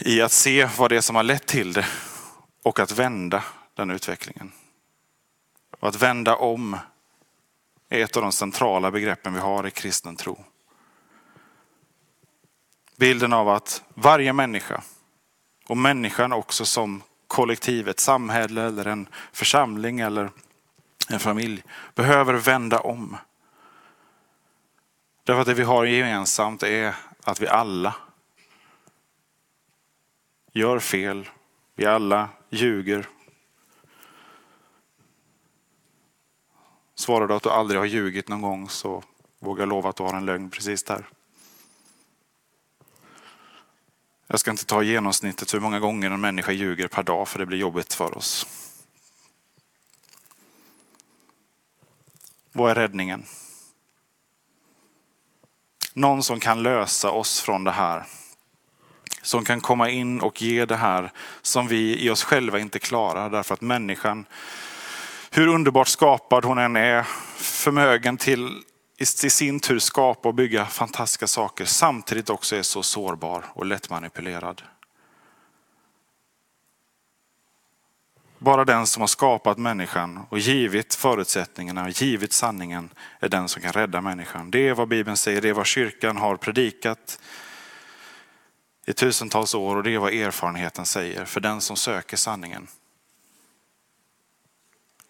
i 0.00 0.20
att 0.22 0.32
se 0.32 0.68
vad 0.78 0.90
det 0.90 0.96
är 0.96 1.00
som 1.00 1.16
har 1.16 1.22
lett 1.22 1.46
till 1.46 1.72
det 1.72 1.86
och 2.62 2.80
att 2.80 2.92
vända 2.92 3.44
den 3.74 3.90
utvecklingen. 3.90 4.52
Och 5.80 5.88
att 5.88 6.02
vända 6.02 6.36
om 6.36 6.78
är 7.90 8.04
ett 8.04 8.16
av 8.16 8.22
de 8.22 8.32
centrala 8.32 8.90
begreppen 8.90 9.34
vi 9.34 9.40
har 9.40 9.66
i 9.66 9.70
kristen 9.70 10.16
tro. 10.16 10.44
Bilden 12.96 13.32
av 13.32 13.48
att 13.48 13.82
varje 13.94 14.32
människa 14.32 14.82
och 15.66 15.76
människan 15.76 16.32
också 16.32 16.64
som 16.64 17.02
kollektiv, 17.26 17.88
ett 17.88 18.00
samhälle 18.00 18.62
eller 18.62 18.84
en 18.84 19.08
församling 19.32 20.00
eller 20.00 20.30
en 21.08 21.20
familj 21.20 21.62
behöver 21.94 22.34
vända 22.34 22.80
om. 22.80 23.16
Därför 25.24 25.40
att 25.40 25.46
det 25.46 25.54
vi 25.54 25.62
har 25.62 25.84
gemensamt 25.84 26.62
är 26.62 26.94
att 27.24 27.40
vi 27.40 27.48
alla 27.48 27.94
gör 30.52 30.78
fel. 30.78 31.28
Vi 31.74 31.86
alla 31.86 32.28
ljuger 32.50 33.06
Svarar 37.00 37.28
du 37.28 37.34
att 37.34 37.42
du 37.42 37.50
aldrig 37.50 37.80
har 37.80 37.86
ljugit 37.86 38.28
någon 38.28 38.42
gång 38.42 38.68
så 38.68 39.02
vågar 39.38 39.62
jag 39.62 39.68
lova 39.68 39.90
att 39.90 39.96
du 39.96 40.02
har 40.02 40.14
en 40.14 40.26
lögn 40.26 40.50
precis 40.50 40.82
där. 40.82 41.08
Jag 44.26 44.40
ska 44.40 44.50
inte 44.50 44.66
ta 44.66 44.82
genomsnittet 44.82 45.54
hur 45.54 45.60
många 45.60 45.80
gånger 45.80 46.10
en 46.10 46.20
människa 46.20 46.52
ljuger 46.52 46.88
per 46.88 47.02
dag 47.02 47.28
för 47.28 47.38
det 47.38 47.46
blir 47.46 47.58
jobbigt 47.58 47.94
för 47.94 48.18
oss. 48.18 48.46
Vad 52.52 52.70
är 52.70 52.74
räddningen? 52.74 53.24
Någon 55.92 56.22
som 56.22 56.40
kan 56.40 56.62
lösa 56.62 57.10
oss 57.10 57.40
från 57.40 57.64
det 57.64 57.70
här. 57.70 58.06
Som 59.22 59.44
kan 59.44 59.60
komma 59.60 59.90
in 59.90 60.20
och 60.20 60.42
ge 60.42 60.64
det 60.64 60.76
här 60.76 61.12
som 61.42 61.68
vi 61.68 62.04
i 62.04 62.10
oss 62.10 62.24
själva 62.24 62.58
inte 62.58 62.78
klarar 62.78 63.30
därför 63.30 63.54
att 63.54 63.60
människan 63.60 64.26
hur 65.30 65.46
underbart 65.46 65.88
skapad 65.88 66.44
hon 66.44 66.58
än 66.58 66.76
är, 66.76 67.02
förmögen 67.36 68.16
till 68.16 68.62
i 68.98 69.06
sin 69.06 69.60
tur 69.60 69.78
skapa 69.78 70.28
och 70.28 70.34
bygga 70.34 70.66
fantastiska 70.66 71.26
saker, 71.26 71.64
samtidigt 71.64 72.30
också 72.30 72.56
är 72.56 72.62
så 72.62 72.82
sårbar 72.82 73.44
och 73.54 73.66
lättmanipulerad. 73.66 74.62
Bara 78.38 78.64
den 78.64 78.86
som 78.86 79.00
har 79.00 79.06
skapat 79.06 79.58
människan 79.58 80.20
och 80.28 80.38
givit 80.38 80.94
förutsättningarna 80.94 81.84
och 81.84 81.90
givit 81.90 82.32
sanningen 82.32 82.90
är 83.20 83.28
den 83.28 83.48
som 83.48 83.62
kan 83.62 83.72
rädda 83.72 84.00
människan. 84.00 84.50
Det 84.50 84.68
är 84.68 84.74
vad 84.74 84.88
Bibeln 84.88 85.16
säger, 85.16 85.40
det 85.40 85.48
är 85.48 85.52
vad 85.52 85.66
kyrkan 85.66 86.16
har 86.16 86.36
predikat 86.36 87.20
i 88.86 88.92
tusentals 88.92 89.54
år 89.54 89.76
och 89.76 89.82
det 89.82 89.94
är 89.94 89.98
vad 89.98 90.12
erfarenheten 90.12 90.86
säger 90.86 91.24
för 91.24 91.40
den 91.40 91.60
som 91.60 91.76
söker 91.76 92.16
sanningen 92.16 92.66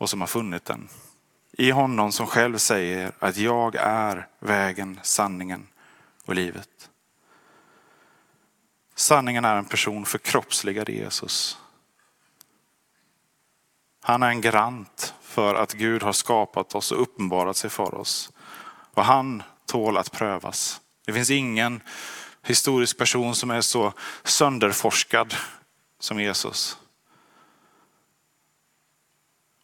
och 0.01 0.11
som 0.11 0.21
har 0.21 0.29
funnit 0.29 0.65
den. 0.65 0.89
I 1.53 1.71
honom 1.71 2.13
som 2.13 2.27
själv 2.27 2.59
säger 2.59 3.13
att 3.19 3.37
jag 3.37 3.75
är 3.75 4.29
vägen, 4.39 5.01
sanningen 5.03 5.67
och 6.25 6.35
livet. 6.35 6.91
Sanningen 8.95 9.45
är 9.45 9.57
en 9.57 9.65
person 9.65 10.05
förkroppsligad 10.05 10.89
i 10.89 10.99
Jesus. 10.99 11.59
Han 14.01 14.23
är 14.23 14.29
en 14.29 14.41
garant 14.41 15.15
för 15.23 15.55
att 15.55 15.73
Gud 15.73 16.03
har 16.03 16.13
skapat 16.13 16.75
oss 16.75 16.93
och 16.93 17.03
uppenbarat 17.03 17.57
sig 17.57 17.71
för 17.71 17.95
oss. 17.95 18.33
Och 18.95 19.05
han 19.05 19.43
tål 19.67 19.97
att 19.97 20.13
prövas. 20.13 20.81
Det 21.07 21.13
finns 21.13 21.31
ingen 21.31 21.81
historisk 22.43 22.99
person 22.99 23.35
som 23.35 23.51
är 23.51 23.61
så 23.61 23.93
sönderforskad 24.25 25.35
som 25.99 26.21
Jesus 26.21 26.79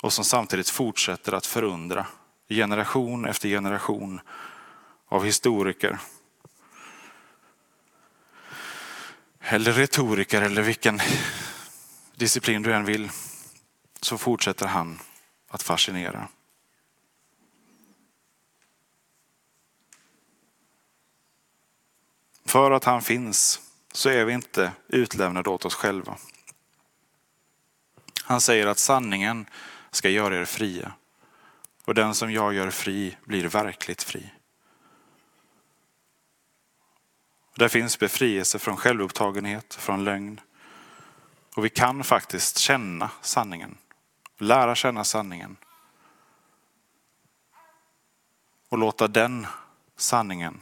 och 0.02 0.12
som 0.12 0.24
samtidigt 0.24 0.68
fortsätter 0.68 1.32
att 1.32 1.46
förundra 1.46 2.06
generation 2.48 3.26
efter 3.26 3.49
generation 3.49 4.20
av 5.09 5.24
historiker. 5.24 5.99
Eller 9.40 9.72
retoriker 9.72 10.42
eller 10.42 10.62
vilken 10.62 11.01
disciplin 12.14 12.62
du 12.62 12.72
än 12.74 12.84
vill 12.84 13.11
så 14.01 14.18
fortsätter 14.18 14.66
han 14.66 14.99
att 15.49 15.62
fascinera. 15.62 16.28
För 22.44 22.70
att 22.70 22.84
han 22.84 23.03
finns 23.03 23.61
så 23.92 24.09
är 24.09 24.24
vi 24.24 24.32
inte 24.32 24.72
utlämnade 24.88 25.51
åt 25.51 25.64
oss 25.64 25.74
själva. 25.74 26.16
Han 28.24 28.40
säger 28.40 28.66
att 28.66 28.78
sanningen 28.78 29.47
ska 29.97 30.09
göra 30.09 30.36
er 30.36 30.44
fria. 30.44 30.92
Och 31.84 31.94
den 31.94 32.14
som 32.14 32.32
jag 32.32 32.55
gör 32.55 32.70
fri 32.70 33.16
blir 33.24 33.49
verkligt 33.49 34.03
fri. 34.03 34.32
Där 37.55 37.68
finns 37.68 37.99
befrielse 37.99 38.59
från 38.59 38.76
självupptagenhet, 38.76 39.74
från 39.74 40.05
lögn. 40.05 40.40
Och 41.57 41.64
vi 41.64 41.68
kan 41.68 42.05
faktiskt 42.05 42.59
känna 42.59 43.11
sanningen, 43.20 43.78
lära 44.38 44.74
känna 44.74 45.05
sanningen. 45.05 45.57
Och 48.68 48.78
låta 48.78 49.09
den 49.09 49.47
sanningen 49.97 50.61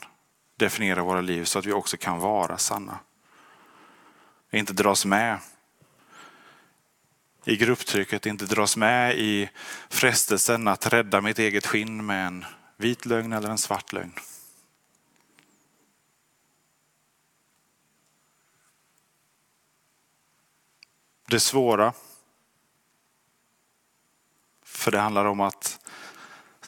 definiera 0.57 1.03
våra 1.03 1.21
liv 1.21 1.45
så 1.45 1.59
att 1.59 1.67
vi 1.67 1.73
också 1.73 1.97
kan 1.97 2.19
vara 2.19 2.59
sanna. 2.59 2.99
Inte 4.51 4.73
dras 4.73 5.05
med 5.05 5.39
i 7.45 7.57
grupptrycket, 7.57 8.27
inte 8.27 8.45
dras 8.45 8.77
med 8.77 9.19
i 9.19 9.51
frestelsen 9.89 10.69
att 10.69 10.93
rädda 10.93 11.21
mitt 11.21 11.39
eget 11.39 11.67
skinn 11.67 12.07
med 12.07 12.27
en 12.27 12.45
vit 12.77 13.07
lögn 13.07 13.33
eller 13.33 13.49
en 13.49 13.59
svart 13.59 13.93
lögn. 13.93 14.13
Det 21.27 21.41
svåra, 21.41 21.93
för 24.63 24.91
det 24.91 24.99
handlar 24.99 25.25
om 25.25 25.41
att 25.41 25.81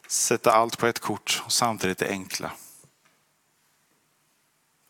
sätta 0.07 0.53
allt 0.53 0.79
på 0.79 0.87
ett 0.87 0.99
kort 0.99 1.43
och 1.45 1.53
samtidigt 1.53 1.99
det 1.99 2.09
enkla. 2.09 2.53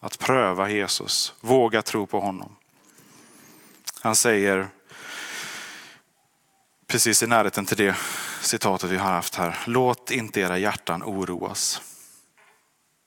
Att 0.01 0.18
pröva 0.18 0.70
Jesus, 0.70 1.34
våga 1.41 1.82
tro 1.82 2.07
på 2.07 2.20
honom. 2.20 2.57
Han 4.01 4.16
säger 4.16 4.68
precis 6.87 7.22
i 7.22 7.26
närheten 7.26 7.66
till 7.66 7.76
det 7.76 7.97
citatet 8.41 8.91
vi 8.91 8.97
har 8.97 9.11
haft 9.11 9.34
här. 9.34 9.59
Låt 9.66 10.11
inte 10.11 10.41
era 10.41 10.59
hjärtan 10.59 11.03
oroas. 11.03 11.82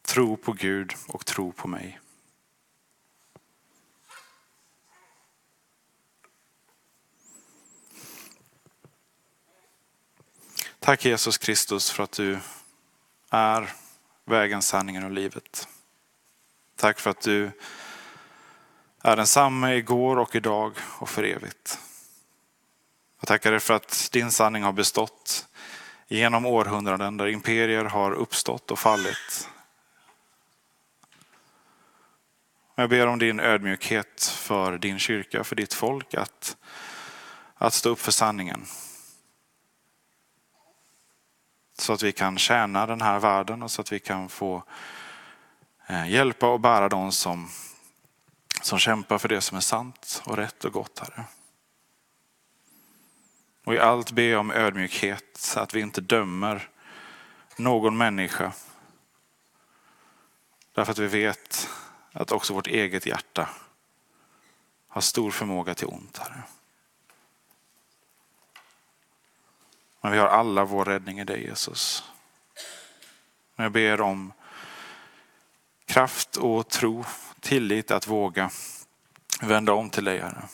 Tro 0.05 0.37
på 0.37 0.53
Gud 0.53 0.93
och 1.07 1.25
tro 1.25 1.51
på 1.51 1.67
mig. 1.67 1.99
Tack 10.79 11.05
Jesus 11.05 11.37
Kristus 11.37 11.91
för 11.91 12.03
att 12.03 12.11
du 12.11 12.39
är 13.29 13.69
vägen, 14.25 14.61
sanningen 14.61 15.03
och 15.03 15.11
livet. 15.11 15.67
Tack 16.75 16.99
för 16.99 17.09
att 17.09 17.21
du 17.21 17.51
är 19.01 19.15
densamma 19.15 19.73
igår 19.73 20.17
och 20.17 20.35
idag 20.35 20.73
och 20.99 21.09
för 21.09 21.23
evigt. 21.23 21.79
Jag 23.19 23.27
tackar 23.27 23.51
dig 23.51 23.59
för 23.59 23.73
att 23.73 24.09
din 24.11 24.31
sanning 24.31 24.63
har 24.63 24.73
bestått 24.73 25.47
genom 26.07 26.45
århundraden 26.45 27.17
där 27.17 27.27
imperier 27.27 27.85
har 27.85 28.11
uppstått 28.11 28.71
och 28.71 28.79
fallit. 28.79 29.49
Jag 32.75 32.89
ber 32.89 33.07
om 33.07 33.19
din 33.19 33.39
ödmjukhet 33.39 34.23
för 34.23 34.77
din 34.77 34.99
kyrka, 34.99 35.43
för 35.43 35.55
ditt 35.55 35.73
folk 35.73 36.13
att, 36.13 36.57
att 37.55 37.73
stå 37.73 37.89
upp 37.89 37.99
för 37.99 38.11
sanningen. 38.11 38.65
Så 41.77 41.93
att 41.93 42.03
vi 42.03 42.11
kan 42.11 42.37
tjäna 42.37 42.85
den 42.85 43.01
här 43.01 43.19
världen 43.19 43.63
och 43.63 43.71
så 43.71 43.81
att 43.81 43.91
vi 43.91 43.99
kan 43.99 44.29
få 44.29 44.63
eh, 45.87 46.09
hjälpa 46.09 46.47
och 46.47 46.59
bära 46.59 46.89
de 46.89 47.11
som, 47.11 47.49
som 48.61 48.79
kämpar 48.79 49.17
för 49.17 49.29
det 49.29 49.41
som 49.41 49.57
är 49.57 49.61
sant 49.61 50.21
och 50.25 50.37
rätt 50.37 50.65
och 50.65 50.73
gott, 50.73 50.99
Herre. 50.99 51.25
Och 53.69 53.75
i 53.75 53.79
allt 53.79 54.11
be 54.11 54.35
om 54.35 54.51
ödmjukhet, 54.51 55.53
att 55.57 55.73
vi 55.73 55.79
inte 55.79 56.01
dömer 56.01 56.69
någon 57.57 57.97
människa. 57.97 58.53
Därför 60.73 60.91
att 60.91 60.97
vi 60.97 61.07
vet 61.07 61.69
att 62.11 62.31
också 62.31 62.53
vårt 62.53 62.67
eget 62.67 63.05
hjärta 63.05 63.49
har 64.87 65.01
stor 65.01 65.31
förmåga 65.31 65.75
till 65.75 65.87
ont, 65.87 66.17
Herre. 66.17 66.43
Men 70.01 70.11
vi 70.11 70.17
har 70.17 70.27
alla 70.27 70.65
vår 70.65 70.85
räddning 70.85 71.19
i 71.19 71.23
dig 71.23 71.43
Jesus. 71.43 72.03
Men 73.55 73.63
jag 73.63 73.71
ber 73.71 74.01
om 74.01 74.33
kraft 75.85 76.37
och 76.37 76.69
tro, 76.69 77.05
tillit 77.39 77.91
att 77.91 78.07
våga 78.07 78.49
vända 79.41 79.73
om 79.73 79.89
till 79.89 80.03
dig 80.03 80.19
Herre. 80.19 80.47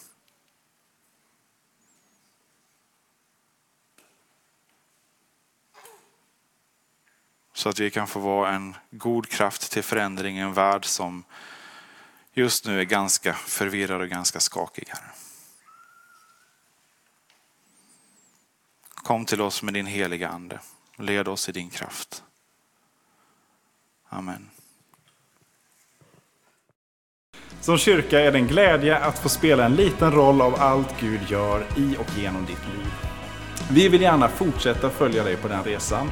Så 7.55 7.69
att 7.69 7.79
vi 7.79 7.91
kan 7.91 8.07
få 8.07 8.19
vara 8.19 8.51
en 8.51 8.75
god 8.91 9.29
kraft 9.29 9.71
till 9.71 9.83
förändring 9.83 10.37
i 10.37 10.41
en 10.41 10.53
värld 10.53 10.85
som 10.85 11.23
just 12.33 12.65
nu 12.65 12.79
är 12.79 12.83
ganska 12.83 13.33
förvirrad 13.33 14.01
och 14.01 14.09
ganska 14.09 14.39
skakig. 14.39 14.87
Här. 14.89 15.11
Kom 18.89 19.25
till 19.25 19.41
oss 19.41 19.63
med 19.63 19.73
din 19.73 19.85
heliga 19.85 20.29
ande 20.29 20.59
led 20.97 21.27
oss 21.27 21.49
i 21.49 21.51
din 21.51 21.69
kraft. 21.69 22.23
Amen. 24.09 24.49
Som 27.61 27.77
kyrka 27.77 28.19
är 28.19 28.31
det 28.31 28.37
en 28.37 28.47
glädje 28.47 28.97
att 28.97 29.19
få 29.19 29.29
spela 29.29 29.65
en 29.65 29.75
liten 29.75 30.11
roll 30.11 30.41
av 30.41 30.55
allt 30.55 30.99
Gud 30.99 31.21
gör 31.29 31.65
i 31.77 31.97
och 31.97 32.17
genom 32.17 32.45
ditt 32.45 32.67
liv. 32.73 32.93
Vi 33.71 33.89
vill 33.89 34.01
gärna 34.01 34.29
fortsätta 34.29 34.89
följa 34.89 35.23
dig 35.23 35.37
på 35.37 35.47
den 35.47 35.63
resan. 35.63 36.11